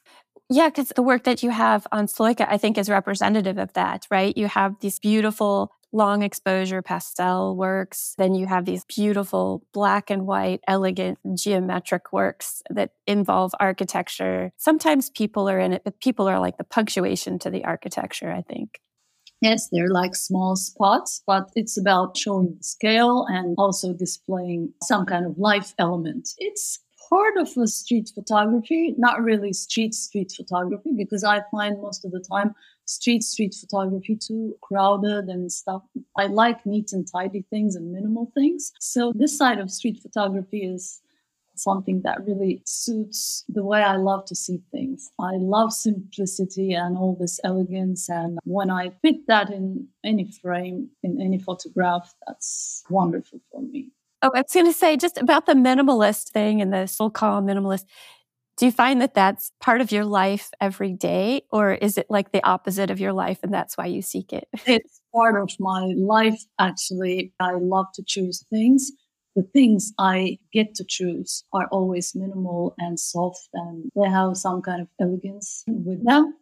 Yeah, 0.51 0.69
because 0.69 0.89
the 0.89 1.03
work 1.03 1.25
that 1.25 1.43
you 1.43 1.51
have 1.51 1.87
on 1.93 2.07
Sloika, 2.07 2.47
I 2.49 2.59
think, 2.59 2.77
is 2.77 2.89
representative 2.89 3.59
of 3.59 3.73
that, 3.75 4.07
right? 4.11 4.37
You 4.37 4.49
have 4.49 4.81
these 4.81 4.99
beautiful 4.99 5.71
long 5.93 6.23
exposure 6.23 6.83
pastel 6.83 7.57
works. 7.57 8.15
Then 8.19 8.35
you 8.35 8.47
have 8.47 8.65
these 8.65 8.85
beautiful 8.85 9.63
black 9.73 10.11
and 10.11 10.27
white, 10.27 10.61
elegant 10.69 11.19
geometric 11.35 12.13
works 12.13 12.63
that 12.71 12.91
involve 13.07 13.53
architecture. 13.59 14.53
Sometimes 14.57 15.11
people 15.11 15.49
are 15.49 15.59
in 15.59 15.73
it, 15.73 15.83
but 15.85 16.01
people 16.01 16.29
are 16.29 16.41
like 16.41 16.59
the 16.59 16.65
punctuation 16.65 17.39
to 17.41 17.51
the 17.51 17.65
architecture, 17.65 18.31
I 18.31 18.43
think. 18.43 18.81
Yes, 19.41 19.69
they're 19.71 19.91
like 19.91 20.17
small 20.17 20.57
spots, 20.57 21.23
but 21.27 21.51
it's 21.55 21.79
about 21.79 22.17
showing 22.17 22.57
the 22.59 22.65
scale 22.65 23.25
and 23.29 23.55
also 23.57 23.93
displaying 23.93 24.73
some 24.83 25.07
kind 25.07 25.25
of 25.27 25.39
life 25.39 25.75
element. 25.79 26.31
It's 26.39 26.81
part 27.09 27.37
of 27.39 27.49
a 27.57 27.67
street 27.69 28.11
photography, 28.15 28.95
not 28.99 29.23
really 29.23 29.53
street 29.53 29.95
street 29.95 30.33
photography, 30.37 30.91
because 30.97 31.23
I 31.25 31.43
find 31.53 31.81
most 31.81 32.05
of 32.05 32.11
the 32.11 32.21
time 32.21 32.55
street 32.89 33.23
street 33.23 33.55
photography 33.55 34.17
too 34.17 34.57
crowded 34.63 35.27
and 35.29 35.53
stuff. 35.53 35.83
I 36.17 36.27
like 36.27 36.65
neat 36.65 36.93
and 36.93 37.07
tidy 37.07 37.45
things 37.51 37.77
and 37.77 37.93
minimal 37.93 38.33
things. 38.35 38.73
So 38.81 39.13
this 39.15 39.37
side 39.37 39.59
of 39.59 39.71
street 39.71 40.01
photography 40.01 40.65
is 40.65 41.03
something 41.55 42.01
that 42.05 42.25
really 42.25 42.63
suits 42.65 43.45
the 43.49 43.63
way 43.65 43.83
I 43.83 43.97
love 43.97 44.25
to 44.27 44.35
see 44.35 44.63
things. 44.73 45.11
I 45.21 45.33
love 45.35 45.73
simplicity 45.73 46.73
and 46.73 46.97
all 46.97 47.17
this 47.21 47.39
elegance. 47.45 48.09
And 48.09 48.39
when 48.45 48.71
I 48.71 48.91
fit 49.03 49.27
that 49.27 49.51
in 49.51 49.89
any 50.03 50.31
frame, 50.41 50.89
in 51.03 51.21
any 51.21 51.39
photograph, 51.39 52.15
that's 52.27 52.85
wonderful 52.89 53.41
for 53.53 53.61
me. 53.61 53.91
Oh, 54.23 54.31
I 54.35 54.41
was 54.41 54.53
going 54.53 54.67
to 54.67 54.73
say 54.73 54.97
just 54.97 55.19
about 55.19 55.47
the 55.47 55.53
minimalist 55.53 56.31
thing 56.31 56.63
and 56.63 56.73
the 56.73 56.87
so 56.87 57.11
called 57.11 57.45
minimalist. 57.45 57.85
Do 58.59 58.67
you 58.67 58.73
find 58.73 59.01
that 59.01 59.15
that's 59.15 59.53
part 59.61 59.81
of 59.81 59.93
your 59.93 60.05
life 60.05 60.51
every 60.61 60.93
day, 60.93 61.43
or 61.53 61.73
is 61.75 61.97
it 61.97 62.07
like 62.11 62.33
the 62.33 62.45
opposite 62.45 62.91
of 62.91 62.99
your 62.99 63.13
life 63.13 63.39
and 63.45 63.55
that's 63.55 63.79
why 63.79 63.87
you 63.87 64.03
seek 64.03 64.33
it? 64.33 64.49
It's 64.67 65.01
part 65.15 65.41
of 65.41 65.51
my 65.61 65.93
life, 65.97 66.41
actually. 66.59 67.33
I 67.39 67.53
love 67.53 67.87
to 67.95 68.03
choose 68.05 68.45
things. 68.51 68.91
The 69.37 69.45
things 69.55 69.93
I 69.97 70.39
get 70.53 70.75
to 70.75 70.85
choose 70.85 71.45
are 71.53 71.69
always 71.71 72.17
minimal 72.17 72.75
and 72.79 72.99
soft, 72.99 73.49
and 73.55 73.91
they 73.95 74.09
have 74.11 74.37
some 74.37 74.61
kind 74.61 74.83
of 74.83 74.89
elegance 75.01 75.63
with 75.69 76.05
them. 76.05 76.35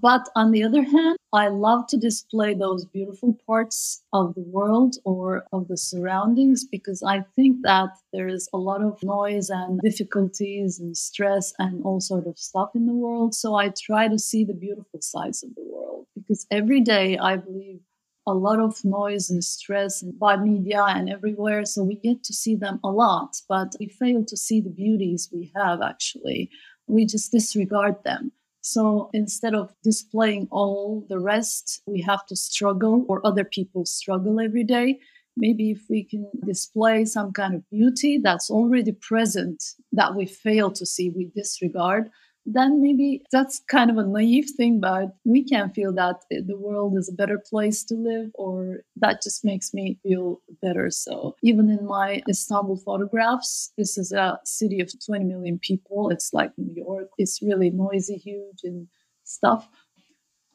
But 0.00 0.28
on 0.36 0.52
the 0.52 0.62
other 0.62 0.82
hand, 0.82 1.18
I 1.32 1.48
love 1.48 1.86
to 1.88 1.96
display 1.96 2.54
those 2.54 2.84
beautiful 2.84 3.36
parts 3.46 4.02
of 4.12 4.34
the 4.34 4.42
world 4.42 4.96
or 5.04 5.44
of 5.52 5.68
the 5.68 5.76
surroundings 5.76 6.64
because 6.64 7.02
I 7.02 7.24
think 7.36 7.62
that 7.62 7.90
there 8.12 8.28
is 8.28 8.48
a 8.52 8.58
lot 8.58 8.82
of 8.82 9.02
noise 9.02 9.50
and 9.50 9.80
difficulties 9.80 10.78
and 10.78 10.96
stress 10.96 11.52
and 11.58 11.84
all 11.84 12.00
sort 12.00 12.26
of 12.26 12.38
stuff 12.38 12.70
in 12.74 12.86
the 12.86 12.94
world. 12.94 13.34
So 13.34 13.56
I 13.56 13.70
try 13.70 14.08
to 14.08 14.18
see 14.18 14.44
the 14.44 14.54
beautiful 14.54 15.00
sides 15.02 15.42
of 15.42 15.54
the 15.54 15.64
world 15.64 16.06
because 16.14 16.46
every 16.50 16.80
day 16.80 17.18
I 17.18 17.36
believe 17.36 17.80
a 18.26 18.34
lot 18.34 18.60
of 18.60 18.84
noise 18.84 19.30
and 19.30 19.42
stress 19.42 20.02
by 20.02 20.36
media 20.36 20.82
and 20.82 21.08
everywhere. 21.08 21.64
So 21.64 21.82
we 21.82 21.96
get 21.96 22.22
to 22.24 22.34
see 22.34 22.54
them 22.54 22.78
a 22.84 22.90
lot, 22.90 23.40
but 23.48 23.74
we 23.80 23.88
fail 23.88 24.24
to 24.26 24.36
see 24.36 24.60
the 24.60 24.70
beauties 24.70 25.30
we 25.32 25.50
have 25.56 25.80
actually. 25.82 26.50
We 26.86 27.06
just 27.06 27.32
disregard 27.32 28.04
them. 28.04 28.32
So 28.70 29.08
instead 29.14 29.54
of 29.54 29.72
displaying 29.82 30.46
all 30.50 31.02
the 31.08 31.18
rest, 31.18 31.80
we 31.86 32.02
have 32.02 32.26
to 32.26 32.36
struggle 32.36 33.06
or 33.08 33.26
other 33.26 33.44
people 33.44 33.86
struggle 33.86 34.38
every 34.40 34.62
day. 34.62 34.98
Maybe 35.38 35.70
if 35.70 35.86
we 35.88 36.04
can 36.04 36.28
display 36.44 37.06
some 37.06 37.32
kind 37.32 37.54
of 37.54 37.62
beauty 37.70 38.18
that's 38.18 38.50
already 38.50 38.92
present 38.92 39.62
that 39.92 40.14
we 40.14 40.26
fail 40.26 40.70
to 40.72 40.84
see, 40.84 41.08
we 41.08 41.30
disregard, 41.34 42.10
then 42.54 42.80
maybe 42.80 43.22
that's 43.30 43.60
kind 43.68 43.90
of 43.90 43.98
a 43.98 44.06
naive 44.06 44.50
thing, 44.56 44.80
but 44.80 45.14
we 45.24 45.44
can 45.44 45.70
feel 45.70 45.92
that 45.94 46.22
the 46.30 46.56
world 46.56 46.96
is 46.96 47.08
a 47.08 47.12
better 47.12 47.38
place 47.38 47.84
to 47.84 47.94
live, 47.94 48.30
or 48.34 48.80
that 48.96 49.22
just 49.22 49.44
makes 49.44 49.74
me 49.74 49.98
feel 50.02 50.40
better. 50.62 50.90
So 50.90 51.36
even 51.42 51.68
in 51.70 51.84
my 51.86 52.22
Istanbul 52.28 52.76
photographs, 52.76 53.72
this 53.76 53.98
is 53.98 54.12
a 54.12 54.38
city 54.44 54.80
of 54.80 54.92
20 55.04 55.24
million 55.24 55.58
people. 55.58 56.10
It's 56.10 56.32
like 56.32 56.52
New 56.56 56.74
York. 56.74 57.08
It's 57.18 57.42
really 57.42 57.70
noisy, 57.70 58.16
huge, 58.16 58.60
and 58.64 58.88
stuff. 59.24 59.68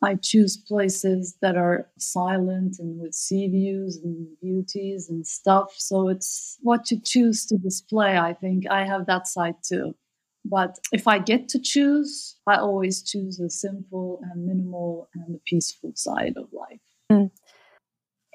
I 0.02 0.16
choose 0.16 0.58
places 0.58 1.38
that 1.42 1.56
are 1.58 1.90
silent 1.98 2.78
and 2.80 3.00
with 3.00 3.14
sea 3.16 3.48
views 3.48 3.98
and 4.04 4.28
beauties 4.42 5.10
and 5.10 5.26
stuff. 5.26 5.74
So 5.78 6.10
it's 6.10 6.58
what 6.62 6.92
you 6.92 7.00
choose 7.04 7.46
to 7.48 7.58
display. 7.58 8.18
I 8.18 8.34
think 8.34 8.66
I 8.70 8.86
have 8.86 9.06
that 9.08 9.28
side 9.28 9.56
too. 9.64 9.96
But 10.46 10.78
if 10.92 11.08
I 11.08 11.20
get 11.20 11.48
to 11.50 11.60
choose, 11.60 12.36
I 12.46 12.58
always 12.58 13.02
choose 13.02 13.38
the 13.38 13.50
simple 13.50 14.20
and 14.24 14.46
minimal 14.46 15.10
and 15.16 15.36
the 15.36 15.40
peaceful 15.46 15.94
side 15.96 16.34
of 16.36 16.48
life. 16.52 16.82
Mm. 17.12 17.32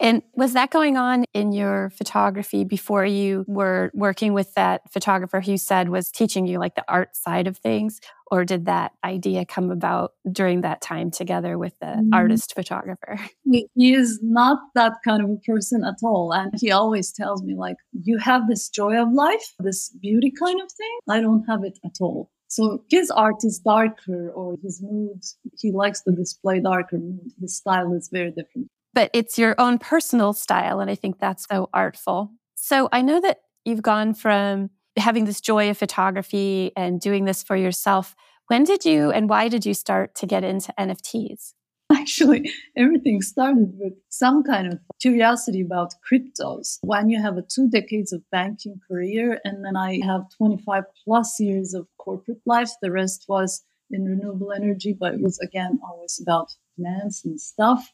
And 0.00 0.22
was 0.34 0.52
that 0.52 0.70
going 0.70 0.96
on 0.96 1.24
in 1.34 1.52
your 1.52 1.90
photography 1.90 2.64
before 2.64 3.04
you 3.04 3.44
were 3.48 3.90
working 3.94 4.32
with 4.32 4.54
that 4.54 4.92
photographer 4.92 5.40
who 5.40 5.56
said 5.56 5.88
was 5.88 6.10
teaching 6.10 6.46
you 6.46 6.58
like 6.58 6.76
the 6.76 6.84
art 6.88 7.16
side 7.16 7.46
of 7.46 7.56
things? 7.58 8.00
Or 8.30 8.44
did 8.44 8.66
that 8.66 8.92
idea 9.02 9.46
come 9.46 9.70
about 9.70 10.12
during 10.30 10.60
that 10.60 10.82
time 10.82 11.10
together 11.10 11.56
with 11.56 11.72
the 11.80 11.86
mm. 11.86 12.10
artist 12.12 12.54
photographer? 12.54 13.18
He 13.74 13.94
is 13.94 14.20
not 14.22 14.58
that 14.74 14.94
kind 15.04 15.22
of 15.22 15.30
a 15.30 15.36
person 15.36 15.82
at 15.84 15.96
all. 16.02 16.32
And 16.32 16.52
he 16.60 16.70
always 16.70 17.10
tells 17.10 17.42
me, 17.42 17.54
like, 17.54 17.76
you 18.02 18.18
have 18.18 18.46
this 18.46 18.68
joy 18.68 19.00
of 19.00 19.12
life, 19.12 19.54
this 19.58 19.88
beauty 20.00 20.30
kind 20.30 20.60
of 20.60 20.70
thing. 20.70 20.98
I 21.08 21.20
don't 21.20 21.44
have 21.48 21.64
it 21.64 21.78
at 21.84 21.96
all. 22.00 22.30
So 22.48 22.84
his 22.90 23.10
art 23.10 23.44
is 23.44 23.58
darker 23.58 24.30
or 24.30 24.56
his 24.62 24.82
mood, 24.82 25.22
he 25.58 25.70
likes 25.72 26.02
to 26.02 26.12
display 26.12 26.60
darker 26.60 26.98
mood. 26.98 27.30
His 27.40 27.56
style 27.56 27.92
is 27.94 28.08
very 28.12 28.30
different 28.30 28.68
but 28.98 29.10
it's 29.14 29.38
your 29.38 29.54
own 29.58 29.78
personal 29.78 30.32
style. 30.32 30.80
And 30.80 30.90
I 30.90 30.96
think 30.96 31.20
that's 31.20 31.46
so 31.48 31.70
artful. 31.72 32.32
So 32.56 32.88
I 32.90 33.00
know 33.00 33.20
that 33.20 33.42
you've 33.64 33.80
gone 33.80 34.12
from 34.12 34.70
having 34.96 35.24
this 35.24 35.40
joy 35.40 35.70
of 35.70 35.78
photography 35.78 36.72
and 36.76 37.00
doing 37.00 37.24
this 37.24 37.44
for 37.44 37.54
yourself. 37.54 38.16
When 38.48 38.64
did 38.64 38.84
you 38.84 39.12
and 39.12 39.30
why 39.30 39.46
did 39.46 39.64
you 39.64 39.72
start 39.72 40.16
to 40.16 40.26
get 40.26 40.42
into 40.42 40.74
NFTs? 40.76 41.52
Actually, 41.92 42.50
everything 42.76 43.22
started 43.22 43.70
with 43.78 43.92
some 44.08 44.42
kind 44.42 44.72
of 44.72 44.80
curiosity 45.00 45.60
about 45.60 45.94
cryptos. 46.02 46.78
When 46.82 47.08
you 47.08 47.22
have 47.22 47.36
a 47.36 47.42
two 47.42 47.70
decades 47.70 48.12
of 48.12 48.28
banking 48.32 48.80
career, 48.88 49.38
and 49.44 49.64
then 49.64 49.76
I 49.76 50.00
have 50.04 50.22
25 50.36 50.82
plus 51.04 51.38
years 51.38 51.72
of 51.72 51.86
corporate 51.98 52.40
life, 52.46 52.72
the 52.82 52.90
rest 52.90 53.26
was 53.28 53.62
in 53.92 54.06
renewable 54.06 54.50
energy, 54.50 54.92
but 54.92 55.14
it 55.14 55.20
was 55.20 55.38
again 55.38 55.78
always 55.88 56.20
about 56.20 56.48
finance 56.76 57.24
and 57.24 57.40
stuff 57.40 57.92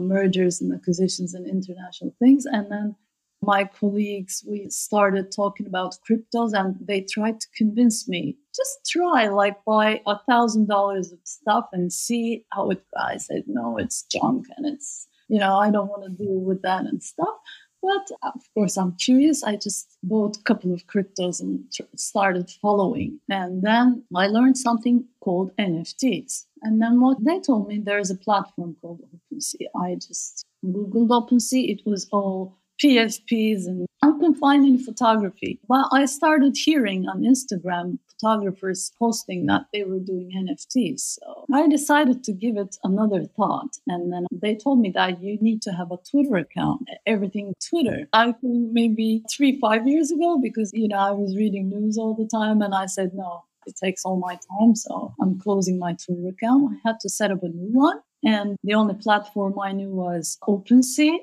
mergers 0.00 0.60
and 0.60 0.72
acquisitions 0.72 1.34
and 1.34 1.46
international 1.46 2.14
things. 2.18 2.46
And 2.46 2.70
then 2.70 2.96
my 3.42 3.64
colleagues, 3.64 4.44
we 4.46 4.68
started 4.68 5.32
talking 5.32 5.66
about 5.66 5.96
cryptos 6.08 6.52
and 6.52 6.76
they 6.86 7.00
tried 7.00 7.40
to 7.40 7.46
convince 7.56 8.08
me, 8.08 8.36
just 8.54 8.80
try, 8.86 9.28
like 9.28 9.64
buy 9.64 10.02
a 10.06 10.18
thousand 10.28 10.68
dollars 10.68 11.12
of 11.12 11.18
stuff 11.24 11.68
and 11.72 11.92
see 11.92 12.44
how 12.52 12.70
it 12.70 12.84
goes. 12.94 13.04
I 13.04 13.16
said, 13.16 13.44
no, 13.46 13.78
it's 13.78 14.02
junk 14.02 14.46
and 14.56 14.66
it's, 14.66 15.08
you 15.28 15.38
know, 15.38 15.56
I 15.58 15.70
don't 15.70 15.88
want 15.88 16.04
to 16.04 16.24
deal 16.24 16.40
with 16.40 16.62
that 16.62 16.84
and 16.84 17.02
stuff. 17.02 17.36
But 17.82 18.10
of 18.22 18.42
course, 18.52 18.76
I'm 18.76 18.94
curious. 18.96 19.42
I 19.42 19.56
just 19.56 19.96
bought 20.02 20.36
a 20.36 20.42
couple 20.42 20.74
of 20.74 20.86
cryptos 20.86 21.40
and 21.40 21.64
started 21.96 22.50
following. 22.60 23.20
And 23.30 23.62
then 23.62 24.04
I 24.14 24.26
learned 24.26 24.58
something 24.58 25.06
called 25.20 25.56
NFTs. 25.56 26.44
And 26.62 26.82
then 26.82 27.00
what 27.00 27.24
they 27.24 27.40
told 27.40 27.68
me, 27.68 27.78
there's 27.78 28.10
a 28.10 28.16
platform 28.16 28.76
called 28.82 29.00
OpenSea. 29.32 29.66
I 29.80 29.94
just 29.94 30.44
Googled 30.64 31.08
OpenSea. 31.08 31.70
It 31.70 31.82
was 31.86 32.08
all 32.12 32.58
PFPs 32.82 33.66
and 33.66 33.86
I 34.02 34.10
couldn't 34.12 34.78
photography. 34.84 35.60
But 35.68 35.86
I 35.92 36.06
started 36.06 36.56
hearing 36.56 37.06
on 37.06 37.22
Instagram 37.22 37.98
photographers 38.10 38.92
posting 38.98 39.46
that 39.46 39.66
they 39.72 39.84
were 39.84 39.98
doing 39.98 40.30
NFTs. 40.34 41.00
So 41.00 41.44
I 41.52 41.68
decided 41.68 42.24
to 42.24 42.32
give 42.32 42.56
it 42.56 42.76
another 42.82 43.24
thought. 43.24 43.76
And 43.86 44.12
then 44.12 44.26
they 44.32 44.56
told 44.56 44.80
me 44.80 44.90
that 44.94 45.22
you 45.22 45.38
need 45.40 45.62
to 45.62 45.72
have 45.72 45.90
a 45.90 45.98
Twitter 46.10 46.36
account, 46.36 46.82
everything 47.06 47.54
Twitter. 47.68 48.08
I 48.12 48.32
think 48.32 48.72
maybe 48.72 49.22
three, 49.34 49.58
five 49.60 49.86
years 49.86 50.10
ago, 50.10 50.38
because, 50.42 50.70
you 50.72 50.88
know, 50.88 50.98
I 50.98 51.10
was 51.12 51.36
reading 51.36 51.68
news 51.68 51.98
all 51.98 52.14
the 52.14 52.26
time 52.26 52.62
and 52.62 52.74
I 52.74 52.86
said, 52.86 53.12
no, 53.14 53.44
it 53.66 53.76
takes 53.76 54.04
all 54.04 54.16
my 54.16 54.38
time. 54.58 54.74
So 54.74 55.14
I'm 55.20 55.38
closing 55.38 55.78
my 55.78 55.94
Twitter 55.94 56.28
account. 56.28 56.72
I 56.72 56.88
had 56.88 57.00
to 57.00 57.08
set 57.08 57.30
up 57.30 57.42
a 57.42 57.48
new 57.48 57.70
one. 57.72 58.00
And 58.22 58.56
the 58.62 58.74
only 58.74 58.94
platform 58.94 59.58
I 59.58 59.72
knew 59.72 59.90
was 59.90 60.38
OpenSea 60.42 61.18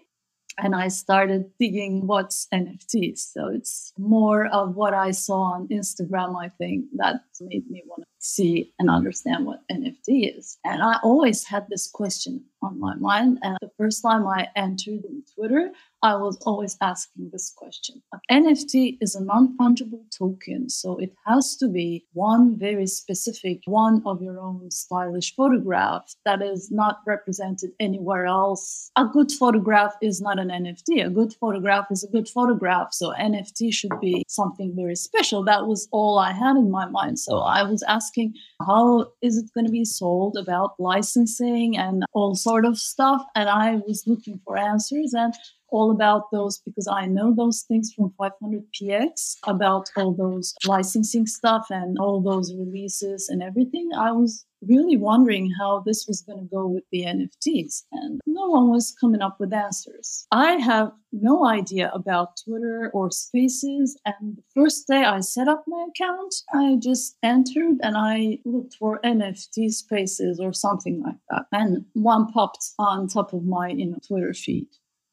and 0.57 0.75
I 0.75 0.87
started 0.87 1.51
digging 1.59 2.07
what's 2.07 2.47
NFTs. 2.53 3.19
So 3.19 3.47
it's 3.47 3.93
more 3.97 4.47
of 4.47 4.75
what 4.75 4.93
I 4.93 5.11
saw 5.11 5.53
on 5.53 5.67
Instagram, 5.67 6.35
I 6.35 6.49
think, 6.49 6.85
that 6.95 7.21
made 7.39 7.69
me 7.69 7.83
want 7.85 8.03
to 8.03 8.07
see 8.19 8.73
and 8.79 8.89
understand 8.89 9.45
what 9.45 9.61
NFT 9.71 10.35
is. 10.37 10.57
And 10.65 10.81
I 10.81 10.97
always 11.03 11.45
had 11.45 11.67
this 11.69 11.87
question 11.87 12.43
on 12.63 12.79
my 12.79 12.95
mind. 12.95 13.37
And 13.43 13.57
the 13.61 13.71
first 13.77 14.01
time 14.01 14.27
I 14.27 14.47
entered 14.55 15.05
in 15.05 15.23
Twitter, 15.35 15.71
I 16.03 16.15
was 16.15 16.37
always 16.45 16.77
asking 16.81 17.29
this 17.31 17.51
question. 17.55 18.03
NFT 18.31 18.97
is 19.01 19.15
a 19.15 19.23
non 19.23 19.57
fungible 19.57 20.03
token, 20.17 20.69
so 20.69 20.97
it 20.97 21.13
has 21.25 21.55
to 21.57 21.67
be 21.67 22.05
one 22.13 22.57
very 22.57 22.85
specific, 22.85 23.61
one 23.65 24.03
of 24.05 24.21
your 24.21 24.39
own 24.39 24.69
stylish 24.69 25.35
photograph 25.35 26.13
that 26.25 26.41
is 26.41 26.69
not 26.71 26.99
represented 27.07 27.71
anywhere 27.79 28.25
else. 28.25 28.91
A 28.95 29.05
good 29.05 29.31
photograph 29.31 29.95
is 30.01 30.21
not 30.21 30.39
an 30.39 30.49
NFT. 30.49 31.05
A 31.05 31.09
good 31.09 31.33
photograph 31.33 31.87
is 31.89 32.03
a 32.03 32.11
good 32.11 32.29
photograph. 32.29 32.93
So 32.93 33.13
NFT 33.13 33.73
should 33.73 33.99
be 33.99 34.23
something 34.27 34.73
very 34.75 34.95
special. 34.95 35.43
That 35.43 35.65
was 35.65 35.87
all 35.91 36.19
I 36.19 36.31
had 36.31 36.57
in 36.57 36.69
my 36.69 36.87
mind. 36.87 37.19
So 37.19 37.39
I 37.39 37.63
was 37.63 37.81
asking, 37.83 38.35
how 38.65 39.11
is 39.21 39.37
it 39.37 39.49
going 39.53 39.65
to 39.65 39.71
be 39.71 39.85
sold 39.85 40.37
about 40.37 40.79
licensing 40.79 41.77
and 41.77 42.03
all 42.13 42.35
sort 42.35 42.65
of 42.65 42.77
stuff? 42.77 43.23
And 43.35 43.49
I 43.49 43.77
was 43.87 44.03
looking 44.05 44.39
for 44.45 44.57
answers 44.57 45.13
and 45.13 45.33
all 45.69 45.91
about 45.91 46.31
those 46.31 46.59
because 46.59 46.87
I 46.87 47.05
know 47.05 47.33
those 47.33 47.63
things 47.67 47.93
from 47.93 48.13
500px 48.19 49.37
about 49.45 49.89
all 49.95 50.13
those 50.13 50.53
licensing 50.65 51.27
stuff 51.27 51.67
and 51.69 51.97
all 51.99 52.21
those 52.21 52.53
releases 52.53 53.29
and 53.29 53.43
everything. 53.43 53.89
I 53.97 54.11
was 54.11 54.45
really 54.61 54.97
wondering 54.97 55.51
how 55.59 55.83
this 55.85 56.05
was 56.07 56.21
going 56.21 56.39
to 56.39 56.55
go 56.55 56.67
with 56.67 56.83
the 56.91 57.03
NFTs, 57.03 57.83
and 57.91 58.19
no 58.25 58.47
one 58.47 58.69
was 58.69 58.95
coming 58.99 59.21
up 59.21 59.39
with 59.39 59.53
answers. 59.53 60.25
I 60.31 60.53
have 60.53 60.91
no 61.11 61.45
idea 61.45 61.91
about 61.93 62.39
Twitter 62.43 62.89
or 62.93 63.11
Spaces, 63.11 63.99
and 64.05 64.37
the 64.37 64.43
first 64.55 64.87
day 64.87 65.03
I 65.03 65.19
set 65.19 65.47
up 65.47 65.63
my 65.67 65.87
account, 65.89 66.35
I 66.53 66.77
just 66.81 67.17
entered 67.23 67.77
and 67.81 67.95
I 67.97 68.39
looked 68.45 68.75
for 68.75 68.99
NFT 69.03 69.71
Spaces 69.71 70.39
or 70.39 70.53
something 70.53 71.03
like 71.03 71.19
that, 71.29 71.45
and 71.51 71.85
one 71.93 72.31
popped 72.31 72.71
on 72.79 73.07
top 73.07 73.33
of 73.33 73.43
my 73.43 73.69
you 73.69 73.85
know 73.87 73.99
Twitter 74.07 74.33
feed. 74.33 74.67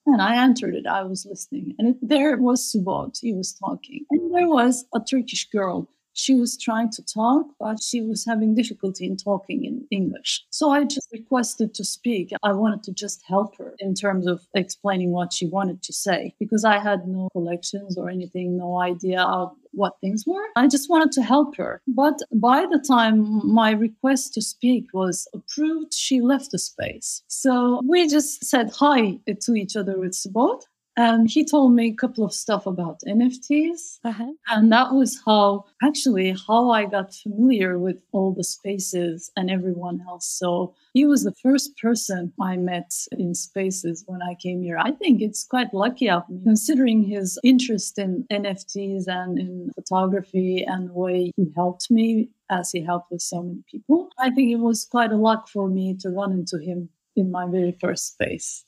And 0.07 0.21
I 0.21 0.43
entered 0.43 0.75
it. 0.75 0.87
I 0.87 1.03
was 1.03 1.27
listening. 1.27 1.75
And 1.79 1.89
it, 1.89 1.97
there 2.03 2.37
was 2.37 2.61
Subot. 2.61 3.19
He 3.21 3.33
was 3.33 3.53
talking. 3.53 4.05
And 4.11 4.35
there 4.35 4.49
was 4.49 4.85
a 4.95 5.01
Turkish 5.01 5.49
girl 5.51 5.89
she 6.15 6.35
was 6.35 6.57
trying 6.57 6.91
to 6.91 7.05
talk, 7.05 7.47
but 7.59 7.83
she 7.83 8.01
was 8.01 8.25
having 8.25 8.55
difficulty 8.55 9.05
in 9.05 9.17
talking 9.17 9.65
in 9.65 9.87
English. 9.91 10.45
So 10.51 10.71
I 10.71 10.85
just 10.85 11.09
requested 11.13 11.75
to 11.75 11.85
speak. 11.85 12.33
I 12.43 12.53
wanted 12.53 12.85
to 12.85 12.93
just 12.93 13.23
help 13.27 13.59
her 13.59 13.75
in 13.81 13.95
terms 13.95 14.27
of 14.27 14.47
explaining 14.55 15.11
what 15.11 15.33
she 15.33 15.47
wanted 15.47 15.83
to 15.83 15.93
say 15.93 16.35
because 16.39 16.65
I 16.65 16.79
had 16.79 17.07
no 17.07 17.29
collections 17.33 17.99
or 17.99 18.09
anything, 18.09 18.57
no 18.57 18.81
idea 18.81 19.23
of 19.23 19.57
what 19.75 20.01
things 20.01 20.25
were. 20.27 20.47
I 20.57 20.67
just 20.67 20.91
wanted 20.91 21.13
to 21.13 21.23
help 21.23 21.57
her. 21.57 21.81
But 21.87 22.19
by 22.33 22.67
the 22.71 22.79
time 22.79 23.47
my 23.47 23.71
request 23.73 24.35
to 24.35 24.43
speak 24.43 24.87
was 24.93 25.29
approved, 25.35 25.95
she 25.95 26.21
left 26.21 26.51
the 26.51 26.59
space. 26.59 27.23
So 27.29 27.81
we 27.87 28.09
just 28.09 28.45
said 28.45 28.71
hi 28.71 29.19
to 29.27 29.55
each 29.55 29.77
other 29.77 29.99
with 29.99 30.13
Subot. 30.13 30.63
And 30.97 31.29
he 31.29 31.45
told 31.45 31.75
me 31.75 31.89
a 31.89 31.95
couple 31.95 32.25
of 32.25 32.33
stuff 32.33 32.67
about 32.67 33.01
NFTs. 33.07 33.99
Uh-huh. 34.05 34.33
And 34.49 34.71
that 34.71 34.93
was 34.93 35.21
how, 35.27 35.65
actually, 35.83 36.37
how 36.47 36.71
I 36.71 36.87
got 36.87 37.13
familiar 37.13 37.79
with 37.79 37.97
all 38.13 38.33
the 38.33 38.45
spaces 38.45 39.31
and 39.37 39.51
everyone 39.51 40.05
else. 40.09 40.27
So 40.27 40.75
he 40.93 41.05
was 41.05 41.25
the 41.25 41.35
first 41.43 41.77
person 41.79 42.33
I 42.41 42.57
met 42.57 42.93
in 43.13 43.35
spaces 43.35 44.05
when 44.07 44.21
I 44.23 44.35
came 44.35 44.63
here. 44.63 44.79
I 44.79 44.93
think 44.93 45.21
it's 45.21 45.45
quite 45.45 45.75
lucky 45.75 46.09
of 46.09 46.29
me, 46.29 46.41
considering 46.45 47.03
his 47.03 47.39
interest 47.43 47.99
in 47.99 48.25
NFTs 48.31 49.05
and 49.09 49.37
in 49.39 49.71
photography 49.75 50.65
and 50.65 50.91
the 50.91 50.95
way 50.95 51.33
he 51.37 51.53
helped 51.57 51.91
me 51.91 52.31
as 52.51 52.71
he 52.71 52.85
helped 52.85 53.11
with 53.11 53.23
so 53.23 53.43
many 53.43 53.65
people. 53.69 54.11
I 54.19 54.31
think 54.31 54.53
it 54.53 54.61
was 54.61 54.85
quite 54.85 55.11
a 55.11 55.17
luck 55.17 55.49
for 55.49 55.69
me 55.69 55.97
to 56.01 56.11
run 56.11 56.33
into 56.33 56.59
him 56.59 56.91
in 57.17 57.33
my 57.33 57.47
very 57.49 57.77
first 57.81 58.13
space. 58.13 58.65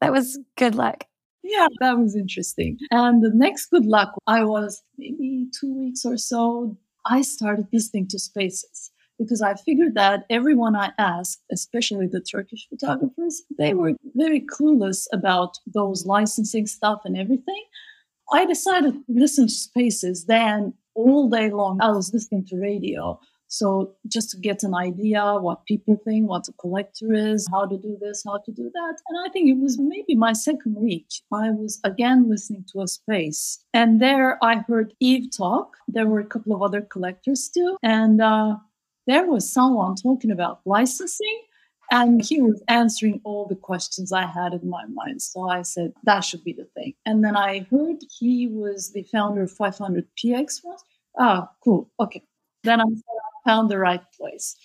That 0.00 0.12
was 0.12 0.38
good 0.56 0.74
luck. 0.74 1.04
Yeah, 1.44 1.68
that 1.80 1.98
was 1.98 2.16
interesting. 2.16 2.78
And 2.90 3.22
the 3.22 3.30
next 3.34 3.66
good 3.66 3.84
luck, 3.84 4.14
I 4.26 4.44
was 4.44 4.82
maybe 4.96 5.48
two 5.60 5.72
weeks 5.78 6.04
or 6.04 6.16
so, 6.16 6.78
I 7.04 7.20
started 7.20 7.66
listening 7.70 8.08
to 8.08 8.18
spaces 8.18 8.90
because 9.18 9.42
I 9.42 9.54
figured 9.54 9.94
that 9.94 10.24
everyone 10.30 10.74
I 10.74 10.92
asked, 10.98 11.42
especially 11.52 12.06
the 12.06 12.22
Turkish 12.22 12.66
photographers, 12.70 13.42
they 13.58 13.74
were 13.74 13.92
very 14.14 14.40
clueless 14.40 15.06
about 15.12 15.58
those 15.66 16.06
licensing 16.06 16.66
stuff 16.66 17.02
and 17.04 17.16
everything. 17.16 17.62
I 18.32 18.46
decided 18.46 18.94
to 18.94 19.04
listen 19.08 19.46
to 19.46 19.52
spaces. 19.52 20.24
Then 20.24 20.72
all 20.94 21.28
day 21.28 21.50
long, 21.50 21.78
I 21.82 21.90
was 21.90 22.12
listening 22.14 22.46
to 22.46 22.56
radio. 22.56 23.20
So 23.56 23.94
just 24.08 24.30
to 24.30 24.36
get 24.36 24.64
an 24.64 24.74
idea 24.74 25.36
what 25.38 25.64
people 25.64 26.00
think, 26.04 26.28
what 26.28 26.48
a 26.48 26.52
collector 26.54 27.12
is, 27.12 27.46
how 27.52 27.66
to 27.66 27.78
do 27.78 27.96
this, 28.00 28.22
how 28.26 28.38
to 28.38 28.50
do 28.50 28.70
that. 28.74 28.96
And 29.08 29.18
I 29.24 29.30
think 29.32 29.48
it 29.48 29.58
was 29.58 29.78
maybe 29.78 30.16
my 30.16 30.32
second 30.32 30.74
week. 30.74 31.06
I 31.32 31.50
was 31.50 31.80
again 31.84 32.28
listening 32.28 32.64
to 32.72 32.82
a 32.82 32.88
space 32.88 33.64
and 33.72 34.00
there 34.00 34.42
I 34.42 34.64
heard 34.66 34.94
Eve 34.98 35.28
talk. 35.36 35.76
There 35.86 36.06
were 36.06 36.18
a 36.18 36.26
couple 36.26 36.52
of 36.52 36.62
other 36.62 36.80
collectors 36.80 37.48
too. 37.48 37.76
And 37.82 38.20
uh, 38.20 38.56
there 39.06 39.26
was 39.26 39.52
someone 39.52 39.94
talking 39.94 40.32
about 40.32 40.60
licensing 40.66 41.40
and 41.92 42.24
he 42.24 42.40
was 42.40 42.60
answering 42.66 43.20
all 43.22 43.46
the 43.46 43.54
questions 43.54 44.10
I 44.10 44.26
had 44.26 44.52
in 44.52 44.68
my 44.68 44.84
mind. 44.86 45.22
So 45.22 45.48
I 45.48 45.62
said, 45.62 45.92
that 46.02 46.24
should 46.24 46.42
be 46.42 46.54
the 46.54 46.68
thing. 46.74 46.94
And 47.06 47.22
then 47.22 47.36
I 47.36 47.66
heard 47.70 47.98
he 48.18 48.48
was 48.48 48.92
the 48.92 49.04
founder 49.04 49.44
of 49.44 49.52
500px. 49.52 50.64
once. 50.64 50.82
Ah, 51.16 51.50
cool. 51.62 51.88
Okay. 52.00 52.22
Then 52.64 52.80
I 52.80 52.84
said, 52.84 53.14
found 53.44 53.70
the 53.70 53.78
right 53.78 54.02
place. 54.16 54.56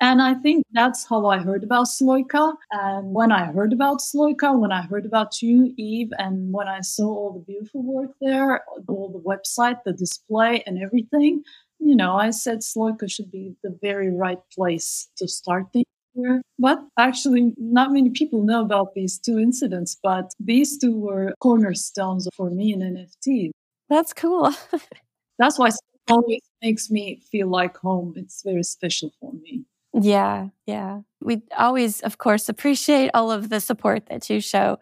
And 0.00 0.20
I 0.20 0.34
think 0.34 0.64
that's 0.72 1.06
how 1.06 1.26
I 1.26 1.38
heard 1.38 1.62
about 1.62 1.86
Sloika. 1.86 2.54
And 2.72 3.14
when 3.14 3.30
I 3.30 3.44
heard 3.52 3.72
about 3.72 4.00
Sloika, 4.00 4.58
when 4.58 4.72
I 4.72 4.82
heard 4.82 5.06
about 5.06 5.40
you, 5.40 5.72
Eve, 5.76 6.10
and 6.18 6.52
when 6.52 6.66
I 6.66 6.80
saw 6.80 7.06
all 7.06 7.32
the 7.34 7.52
beautiful 7.52 7.84
work 7.84 8.10
there, 8.20 8.64
all 8.88 9.08
the 9.12 9.20
website, 9.20 9.84
the 9.84 9.92
display, 9.92 10.64
and 10.66 10.82
everything, 10.82 11.44
you 11.78 11.94
know, 11.94 12.16
I 12.16 12.30
said 12.30 12.62
Sloika 12.62 13.08
should 13.08 13.30
be 13.30 13.54
the 13.62 13.78
very 13.80 14.10
right 14.10 14.40
place 14.52 15.08
to 15.18 15.28
start 15.28 15.66
things 15.72 15.86
here. 16.14 16.42
But 16.58 16.80
actually, 16.98 17.54
not 17.56 17.92
many 17.92 18.10
people 18.10 18.42
know 18.42 18.62
about 18.62 18.94
these 18.94 19.18
two 19.18 19.38
incidents, 19.38 19.96
but 20.02 20.32
these 20.40 20.78
two 20.78 20.98
were 20.98 21.32
cornerstones 21.40 22.28
for 22.34 22.50
me 22.50 22.72
in 22.72 22.80
NFT. 22.80 23.50
That's 23.88 24.12
cool. 24.12 24.52
that's 25.38 25.60
why 25.60 25.70
always 26.08 26.42
makes 26.62 26.90
me 26.90 27.22
feel 27.30 27.48
like 27.48 27.76
home. 27.76 28.14
It's 28.16 28.42
very 28.42 28.62
special 28.62 29.12
for 29.20 29.32
me. 29.32 29.64
Yeah, 29.94 30.48
yeah. 30.66 31.00
We 31.20 31.42
always, 31.56 32.00
of 32.00 32.18
course, 32.18 32.48
appreciate 32.48 33.10
all 33.14 33.30
of 33.30 33.50
the 33.50 33.60
support 33.60 34.06
that 34.06 34.28
you 34.30 34.40
show 34.40 34.78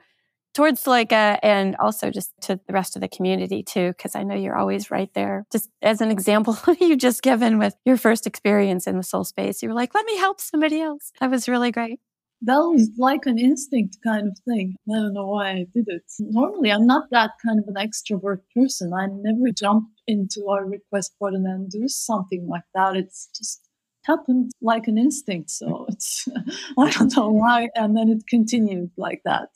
towards 0.55 0.83
Sloika 0.83 1.39
and 1.43 1.77
also 1.77 2.11
just 2.11 2.33
to 2.43 2.61
the 2.67 2.73
rest 2.73 2.97
of 2.97 3.03
the 3.03 3.09
community 3.09 3.63
too, 3.63 3.89
because 3.89 4.15
I 4.15 4.23
know 4.23 4.35
you're 4.35 4.57
always 4.57 4.91
right 4.91 5.13
there. 5.15 5.47
Just 5.53 5.69
as 5.83 6.01
an 6.01 6.11
example, 6.11 6.57
you 6.81 6.97
just 6.97 7.23
given 7.23 7.59
with 7.59 7.75
your 7.85 7.97
first 7.97 8.27
experience 8.27 8.87
in 8.87 8.97
the 8.97 9.03
soul 9.03 9.25
space, 9.25 9.63
you 9.63 9.69
were 9.69 9.75
like, 9.75 9.95
let 9.95 10.07
me 10.07 10.17
help 10.17 10.41
somebody 10.41 10.81
else. 10.81 11.13
That 11.21 11.31
was 11.31 11.49
really 11.49 11.71
great. 11.73 12.01
That 12.42 12.59
was 12.59 12.90
like 12.98 13.26
an 13.26 13.38
instinct 13.38 13.98
kind 14.03 14.29
of 14.29 14.38
thing. 14.48 14.76
I 14.88 14.94
don't 14.94 15.14
know 15.14 15.26
why 15.26 15.50
I 15.50 15.66
did 15.74 15.87
it. 15.88 16.05
Normally, 16.18 16.70
I'm 16.70 16.87
not 16.87 17.11
that 17.11 17.33
kind 17.44 17.59
of 17.59 17.66
an 17.68 17.74
extrovert 17.74 18.40
person. 18.57 18.92
I 18.94 19.07
never 19.11 19.53
jump 19.53 19.88
into 20.07 20.40
a 20.46 20.64
request 20.64 21.14
button 21.20 21.44
and 21.46 21.70
then 21.70 21.81
do 21.81 21.88
something 21.88 22.48
like 22.48 22.64
that. 22.74 22.96
It's 22.96 23.29
just 23.37 23.68
happened 24.05 24.53
like 24.62 24.88
an 24.88 24.96
instinct. 24.96 25.50
So 25.50 25.66
mm-hmm. 25.66 25.92
it's, 25.92 26.29
I 26.79 26.90
don't 26.90 27.14
know 27.16 27.31
why. 27.31 27.68
And 27.74 27.96
then 27.96 28.09
it 28.09 28.26
continued 28.29 28.90
like 28.96 29.20
that. 29.24 29.48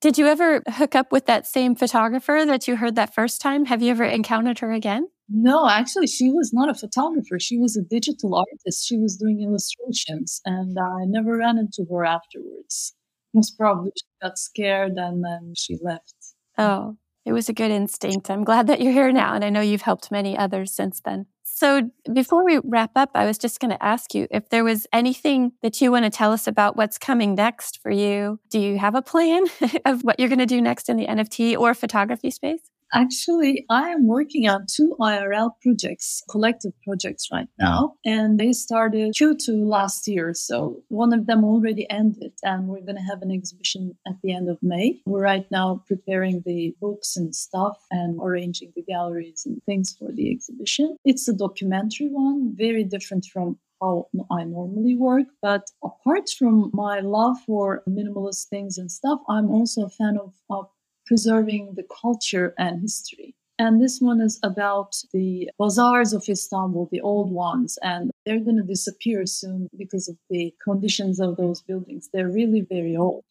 Did 0.00 0.18
you 0.18 0.26
ever 0.26 0.62
hook 0.68 0.94
up 0.94 1.12
with 1.12 1.24
that 1.26 1.46
same 1.46 1.74
photographer 1.74 2.44
that 2.44 2.68
you 2.68 2.76
heard 2.76 2.94
that 2.96 3.14
first 3.14 3.40
time? 3.40 3.64
Have 3.64 3.80
you 3.80 3.90
ever 3.90 4.04
encountered 4.04 4.58
her 4.58 4.70
again? 4.70 5.08
No, 5.28 5.68
actually, 5.68 6.06
she 6.06 6.30
was 6.30 6.52
not 6.52 6.68
a 6.68 6.74
photographer. 6.74 7.38
She 7.40 7.56
was 7.56 7.76
a 7.76 7.82
digital 7.82 8.34
artist. 8.34 8.86
She 8.86 8.98
was 8.98 9.16
doing 9.16 9.40
illustrations, 9.42 10.40
and 10.44 10.78
I 10.78 11.04
never 11.06 11.38
ran 11.38 11.58
into 11.58 11.86
her 11.90 12.04
afterwards. 12.04 12.94
Most 13.32 13.58
probably 13.58 13.92
she 13.96 14.06
got 14.22 14.38
scared 14.38 14.92
and 14.96 15.24
then 15.24 15.54
she 15.56 15.78
left. 15.82 16.14
Oh, 16.56 16.96
it 17.24 17.32
was 17.32 17.48
a 17.48 17.54
good 17.54 17.70
instinct. 17.70 18.30
I'm 18.30 18.44
glad 18.44 18.66
that 18.66 18.80
you're 18.80 18.92
here 18.92 19.10
now, 19.12 19.34
and 19.34 19.44
I 19.44 19.50
know 19.50 19.62
you've 19.62 19.82
helped 19.82 20.10
many 20.10 20.36
others 20.36 20.72
since 20.72 21.00
then. 21.00 21.26
So, 21.42 21.90
before 22.12 22.44
we 22.44 22.60
wrap 22.64 22.92
up, 22.96 23.10
I 23.14 23.24
was 23.24 23.38
just 23.38 23.60
going 23.60 23.70
to 23.70 23.82
ask 23.82 24.14
you 24.14 24.26
if 24.30 24.50
there 24.50 24.64
was 24.64 24.86
anything 24.92 25.52
that 25.62 25.80
you 25.80 25.90
want 25.90 26.04
to 26.04 26.10
tell 26.10 26.32
us 26.32 26.46
about 26.46 26.76
what's 26.76 26.98
coming 26.98 27.34
next 27.34 27.80
for 27.80 27.90
you. 27.90 28.40
Do 28.50 28.58
you 28.58 28.78
have 28.78 28.94
a 28.94 29.02
plan 29.02 29.44
of 29.86 30.02
what 30.02 30.18
you're 30.20 30.28
going 30.28 30.38
to 30.40 30.46
do 30.46 30.60
next 30.60 30.88
in 30.88 30.96
the 30.96 31.06
NFT 31.06 31.56
or 31.56 31.72
photography 31.72 32.30
space? 32.30 32.70
Actually, 32.94 33.66
I 33.68 33.90
am 33.90 34.06
working 34.06 34.48
on 34.48 34.66
two 34.66 34.96
IRL 35.00 35.50
projects, 35.60 36.22
collective 36.30 36.72
projects 36.84 37.28
right 37.32 37.48
now, 37.58 37.96
and 38.04 38.38
they 38.38 38.52
started 38.52 39.14
Q2 39.14 39.66
last 39.66 40.06
year. 40.06 40.32
So 40.32 40.82
one 40.88 41.12
of 41.12 41.26
them 41.26 41.42
already 41.44 41.90
ended, 41.90 42.32
and 42.44 42.68
we're 42.68 42.82
going 42.82 42.96
to 42.96 43.02
have 43.02 43.20
an 43.22 43.32
exhibition 43.32 43.96
at 44.06 44.14
the 44.22 44.32
end 44.32 44.48
of 44.48 44.58
May. 44.62 45.00
We're 45.06 45.22
right 45.22 45.50
now 45.50 45.82
preparing 45.88 46.42
the 46.46 46.76
books 46.80 47.16
and 47.16 47.34
stuff 47.34 47.84
and 47.90 48.20
arranging 48.22 48.72
the 48.76 48.82
galleries 48.82 49.42
and 49.44 49.60
things 49.66 49.96
for 49.98 50.12
the 50.12 50.30
exhibition. 50.30 50.96
It's 51.04 51.26
a 51.26 51.34
documentary 51.34 52.08
one, 52.08 52.54
very 52.56 52.84
different 52.84 53.26
from 53.26 53.58
how 53.82 54.06
I 54.30 54.44
normally 54.44 54.94
work. 54.96 55.26
But 55.42 55.64
apart 55.82 56.30
from 56.38 56.70
my 56.72 57.00
love 57.00 57.36
for 57.44 57.82
minimalist 57.88 58.46
things 58.48 58.78
and 58.78 58.90
stuff, 58.90 59.20
I'm 59.28 59.50
also 59.50 59.86
a 59.86 59.90
fan 59.90 60.16
of, 60.16 60.32
of 60.48 60.68
preserving 61.06 61.74
the 61.76 61.84
culture 62.02 62.54
and 62.58 62.80
history. 62.82 63.34
And 63.58 63.80
this 63.80 64.00
one 64.00 64.20
is 64.20 64.40
about 64.42 64.96
the 65.12 65.48
bazaars 65.58 66.12
of 66.12 66.24
Istanbul, 66.28 66.88
the 66.90 67.00
old 67.00 67.30
ones, 67.30 67.78
and 67.82 68.10
they're 68.26 68.40
going 68.40 68.56
to 68.56 68.64
disappear 68.64 69.26
soon 69.26 69.68
because 69.76 70.08
of 70.08 70.16
the 70.28 70.52
conditions 70.62 71.20
of 71.20 71.36
those 71.36 71.62
buildings. 71.62 72.08
They're 72.12 72.28
really 72.28 72.62
very 72.62 72.96
old. 72.96 73.24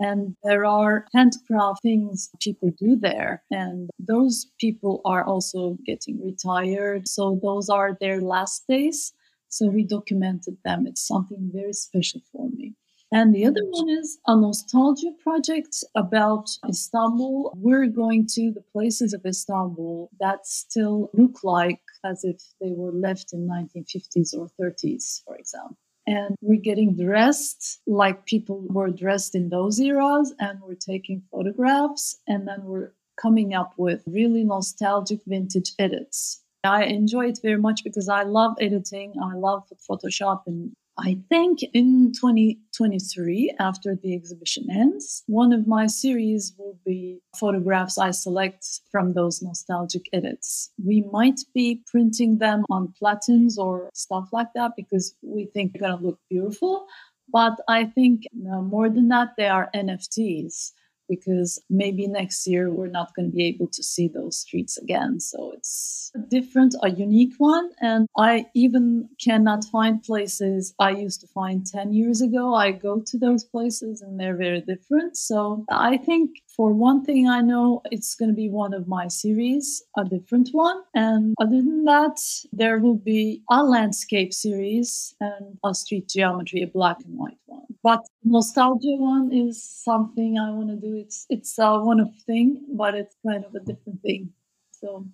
And 0.00 0.34
there 0.42 0.64
are 0.64 1.06
handcraft 1.14 1.82
things 1.82 2.30
people 2.40 2.70
do 2.78 2.96
there. 2.96 3.42
And 3.50 3.90
those 3.98 4.46
people 4.58 5.02
are 5.04 5.24
also 5.24 5.76
getting 5.84 6.18
retired. 6.24 7.06
So 7.06 7.38
those 7.42 7.68
are 7.68 7.96
their 8.00 8.20
last 8.22 8.64
days. 8.66 9.12
So 9.48 9.66
we 9.66 9.84
documented 9.84 10.56
them. 10.64 10.86
It's 10.86 11.06
something 11.06 11.50
very 11.52 11.74
special 11.74 12.22
for 12.32 12.48
me. 12.48 12.74
And 13.12 13.34
the 13.34 13.44
other 13.44 13.62
one 13.64 13.88
is 13.88 14.18
a 14.26 14.36
nostalgia 14.36 15.10
project 15.20 15.82
about 15.96 16.48
Istanbul. 16.68 17.52
We're 17.56 17.88
going 17.88 18.26
to 18.34 18.52
the 18.52 18.62
places 18.72 19.12
of 19.12 19.26
Istanbul 19.26 20.10
that 20.20 20.46
still 20.46 21.10
look 21.12 21.42
like 21.42 21.80
as 22.04 22.22
if 22.22 22.40
they 22.60 22.70
were 22.70 22.92
left 22.92 23.32
in 23.32 23.48
1950s 23.48 24.32
or 24.36 24.48
30s, 24.60 25.22
for 25.24 25.36
example. 25.36 25.76
And 26.06 26.36
we're 26.40 26.60
getting 26.60 26.96
dressed 26.96 27.80
like 27.86 28.26
people 28.26 28.64
were 28.68 28.90
dressed 28.90 29.34
in 29.34 29.48
those 29.48 29.78
eras, 29.80 30.32
and 30.38 30.60
we're 30.60 30.74
taking 30.74 31.22
photographs, 31.30 32.16
and 32.26 32.48
then 32.48 32.64
we're 32.64 32.92
coming 33.20 33.54
up 33.54 33.74
with 33.76 34.02
really 34.06 34.44
nostalgic 34.44 35.20
vintage 35.26 35.72
edits. 35.78 36.42
I 36.64 36.84
enjoy 36.84 37.26
it 37.28 37.40
very 37.42 37.58
much 37.58 37.84
because 37.84 38.08
I 38.08 38.22
love 38.22 38.54
editing. 38.60 39.14
I 39.22 39.34
love 39.34 39.64
Photoshop 39.88 40.42
and 40.46 40.72
I 40.98 41.18
think 41.28 41.60
in 41.72 42.12
2023, 42.12 43.54
after 43.58 43.96
the 43.96 44.14
exhibition 44.14 44.66
ends, 44.70 45.22
one 45.26 45.52
of 45.52 45.66
my 45.66 45.86
series 45.86 46.52
will 46.58 46.78
be 46.84 47.20
photographs 47.38 47.96
I 47.96 48.10
select 48.10 48.66
from 48.90 49.14
those 49.14 49.40
nostalgic 49.40 50.02
edits. 50.12 50.70
We 50.84 51.02
might 51.10 51.40
be 51.54 51.82
printing 51.90 52.38
them 52.38 52.64
on 52.68 52.92
platens 52.98 53.58
or 53.58 53.88
stuff 53.94 54.28
like 54.32 54.52
that 54.54 54.72
because 54.76 55.14
we 55.22 55.46
think 55.46 55.72
they're 55.72 55.88
going 55.88 55.98
to 55.98 56.04
look 56.04 56.18
beautiful. 56.28 56.86
But 57.32 57.54
I 57.68 57.84
think 57.84 58.24
uh, 58.52 58.60
more 58.60 58.90
than 58.90 59.08
that, 59.08 59.30
they 59.36 59.48
are 59.48 59.70
NFTs 59.74 60.72
because 61.10 61.60
maybe 61.68 62.06
next 62.06 62.46
year 62.46 62.70
we're 62.70 62.86
not 62.86 63.14
going 63.14 63.30
to 63.30 63.36
be 63.36 63.44
able 63.44 63.66
to 63.66 63.82
see 63.82 64.08
those 64.08 64.38
streets 64.38 64.78
again. 64.78 65.18
So 65.18 65.52
it's 65.56 66.12
a 66.14 66.20
different, 66.20 66.74
a 66.82 66.90
unique 66.90 67.34
one. 67.38 67.70
And 67.80 68.06
I 68.16 68.46
even 68.54 69.08
cannot 69.22 69.64
find 69.64 70.02
places 70.02 70.72
I 70.78 70.90
used 70.90 71.20
to 71.22 71.26
find 71.26 71.66
10 71.66 71.92
years 71.92 72.20
ago. 72.20 72.54
I 72.54 72.70
go 72.70 73.00
to 73.00 73.18
those 73.18 73.44
places 73.44 74.00
and 74.00 74.18
they're 74.18 74.36
very 74.36 74.60
different. 74.60 75.16
So 75.16 75.64
I 75.68 75.96
think 75.96 76.30
for 76.56 76.72
one 76.72 77.04
thing 77.04 77.28
I 77.28 77.40
know, 77.40 77.82
it's 77.90 78.14
going 78.14 78.30
to 78.30 78.34
be 78.34 78.48
one 78.48 78.72
of 78.72 78.86
my 78.86 79.08
series, 79.08 79.82
a 79.96 80.04
different 80.04 80.50
one. 80.52 80.80
And 80.94 81.34
other 81.40 81.56
than 81.56 81.84
that, 81.84 82.18
there 82.52 82.78
will 82.78 83.00
be 83.14 83.42
a 83.50 83.64
landscape 83.64 84.32
series 84.32 85.14
and 85.20 85.58
a 85.64 85.74
street 85.74 86.08
geometry, 86.08 86.62
a 86.62 86.66
black 86.66 86.98
and 87.04 87.18
white 87.18 87.38
one. 87.46 87.69
But 87.82 88.00
nostalgia 88.24 88.96
one 88.98 89.32
is 89.32 89.62
something 89.62 90.38
I 90.38 90.50
want 90.50 90.68
to 90.68 90.76
do. 90.76 90.96
It's 90.96 91.26
it's 91.30 91.58
a 91.58 91.80
one 91.80 92.00
of 92.00 92.08
thing, 92.26 92.60
but 92.76 92.94
it's 92.94 93.16
kind 93.26 93.44
of 93.44 93.54
a 93.54 93.60
different 93.60 94.02
thing. 94.02 94.32
So 94.72 95.06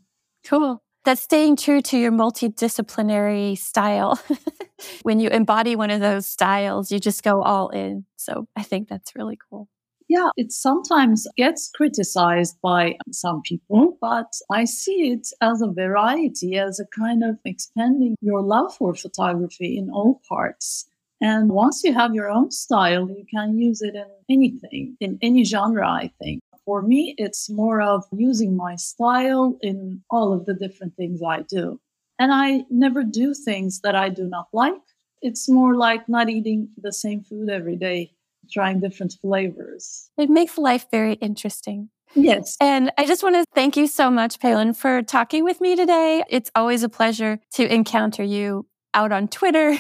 cool. 0.44 0.83
That's 1.05 1.22
staying 1.22 1.57
true 1.57 1.81
to 1.83 1.96
your 1.96 2.11
multidisciplinary 2.11 3.57
style. 3.57 4.18
when 5.02 5.20
you 5.20 5.29
embody 5.29 5.76
one 5.76 5.90
of 5.90 6.00
those 6.00 6.26
styles, 6.26 6.90
you 6.90 6.98
just 6.98 7.22
go 7.22 7.42
all 7.42 7.68
in. 7.68 8.05
So 8.16 8.48
I 8.57 8.64
think 8.64 8.88
that's 8.88 9.14
really 9.14 9.38
cool. 9.48 9.68
Yeah, 10.09 10.29
it 10.37 10.52
sometimes 10.52 11.26
gets 11.37 11.70
criticized 11.74 12.57
by 12.61 12.96
some 13.11 13.42
people, 13.42 13.98
but 14.00 14.33
I 14.50 14.64
see 14.64 15.12
it 15.12 15.29
as 15.40 15.62
a 15.62 15.72
variety, 15.72 16.57
as 16.57 16.79
a 16.79 16.87
kind 16.87 17.24
of 17.24 17.38
expanding 17.44 18.16
your 18.20 18.42
love 18.42 18.74
for 18.76 18.94
photography 18.94 19.76
in 19.76 19.90
all 19.90 20.20
parts. 20.29 20.87
And 21.20 21.50
once 21.50 21.83
you 21.83 21.94
have 21.94 22.14
your 22.14 22.31
own 22.31 22.50
style, 22.50 23.09
you 23.09 23.24
can 23.33 23.59
use 23.59 23.81
it 23.81 23.94
in 23.94 24.07
anything, 24.29 24.96
in 25.00 25.18
any 25.22 25.44
genre, 25.44 25.88
I 25.88 26.11
think. 26.22 26.40
For 26.64 26.83
me, 26.83 27.14
it's 27.16 27.48
more 27.48 27.81
of 27.81 28.05
using 28.12 28.57
my 28.57 28.76
style 28.76 29.57
in 29.62 30.02
all 30.11 30.33
of 30.33 30.46
the 30.46 30.55
different 30.55 30.96
things 30.96 31.20
I 31.22 31.42
do. 31.42 31.81
And 32.18 32.33
I 32.33 32.64
never 32.70 33.02
do 33.02 33.35
things 33.35 33.81
that 33.81 33.94
I 33.94 34.09
do 34.09 34.24
not 34.24 34.48
like. 34.52 34.74
It's 35.22 35.48
more 35.48 35.76
like 35.76 36.09
not 36.09 36.29
eating 36.29 36.68
the 36.76 36.92
same 36.92 37.22
food 37.22 37.48
every 37.48 37.76
day, 37.76 38.12
trying 38.50 38.81
different 38.81 39.14
flavors. 39.20 40.11
It 40.18 40.29
makes 40.29 40.59
life 40.59 40.87
very 40.90 41.14
interesting. 41.14 41.88
Yes. 42.14 42.57
And 42.61 42.92
I 42.98 43.07
just 43.07 43.22
want 43.22 43.37
to 43.37 43.44
thank 43.55 43.76
you 43.76 43.87
so 43.87 44.11
much, 44.11 44.38
Pelin, 44.38 44.74
for 44.76 45.02
talking 45.02 45.44
with 45.44 45.61
me 45.61 45.76
today. 45.76 46.24
It's 46.29 46.50
always 46.55 46.83
a 46.83 46.88
pleasure 46.88 47.38
to 47.52 47.72
encounter 47.72 48.22
you 48.22 48.66
out 48.94 49.12
on 49.12 49.29
Twitter 49.29 49.79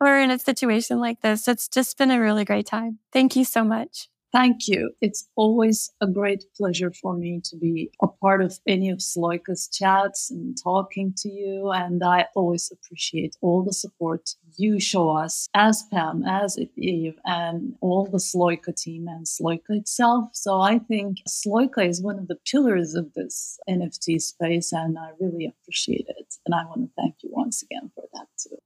or 0.00 0.18
in 0.18 0.30
a 0.30 0.38
situation 0.38 0.98
like 1.00 1.20
this. 1.20 1.48
It's 1.48 1.68
just 1.68 1.98
been 1.98 2.10
a 2.10 2.20
really 2.20 2.44
great 2.44 2.66
time. 2.66 2.98
Thank 3.12 3.36
you 3.36 3.44
so 3.44 3.64
much. 3.64 4.08
Thank 4.30 4.68
you. 4.68 4.92
It's 5.00 5.26
always 5.36 5.90
a 6.02 6.06
great 6.06 6.44
pleasure 6.54 6.92
for 6.92 7.16
me 7.16 7.40
to 7.44 7.56
be 7.56 7.90
a 8.02 8.08
part 8.08 8.42
of 8.42 8.58
any 8.66 8.90
of 8.90 8.98
Sloika's 8.98 9.68
chats 9.72 10.30
and 10.30 10.54
talking 10.62 11.14
to 11.18 11.30
you. 11.30 11.70
And 11.70 12.02
I 12.04 12.26
always 12.34 12.70
appreciate 12.70 13.36
all 13.40 13.64
the 13.64 13.72
support 13.72 14.28
you 14.58 14.80
show 14.80 15.08
us 15.08 15.48
as 15.54 15.82
Pam, 15.90 16.24
as 16.26 16.58
Eve, 16.76 17.16
and 17.24 17.74
all 17.80 18.04
the 18.04 18.18
Sloika 18.18 18.76
team 18.76 19.08
and 19.08 19.24
Sloika 19.24 19.70
itself. 19.70 20.28
So 20.34 20.60
I 20.60 20.78
think 20.78 21.18
Sloika 21.26 21.88
is 21.88 22.02
one 22.02 22.18
of 22.18 22.28
the 22.28 22.38
pillars 22.50 22.94
of 22.94 23.14
this 23.14 23.58
NFT 23.68 24.20
space, 24.20 24.72
and 24.72 24.98
I 24.98 25.12
really 25.18 25.46
appreciate 25.46 26.06
it. 26.06 26.34
And 26.44 26.54
I 26.54 26.66
want 26.66 26.82
to 26.82 26.90
thank 27.00 27.14
you 27.22 27.30
once 27.32 27.62
again 27.62 27.90
for 27.94 28.04
that 28.12 28.26
too. 28.38 28.58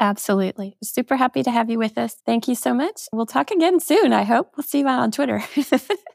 Absolutely. 0.00 0.76
Super 0.82 1.16
happy 1.16 1.42
to 1.42 1.50
have 1.50 1.70
you 1.70 1.78
with 1.78 1.96
us. 1.98 2.16
Thank 2.26 2.48
you 2.48 2.54
so 2.54 2.74
much. 2.74 3.02
We'll 3.12 3.26
talk 3.26 3.50
again 3.50 3.80
soon, 3.80 4.12
I 4.12 4.22
hope. 4.24 4.52
We'll 4.56 4.64
see 4.64 4.80
you 4.80 4.88
on 4.88 5.10
Twitter. 5.10 5.42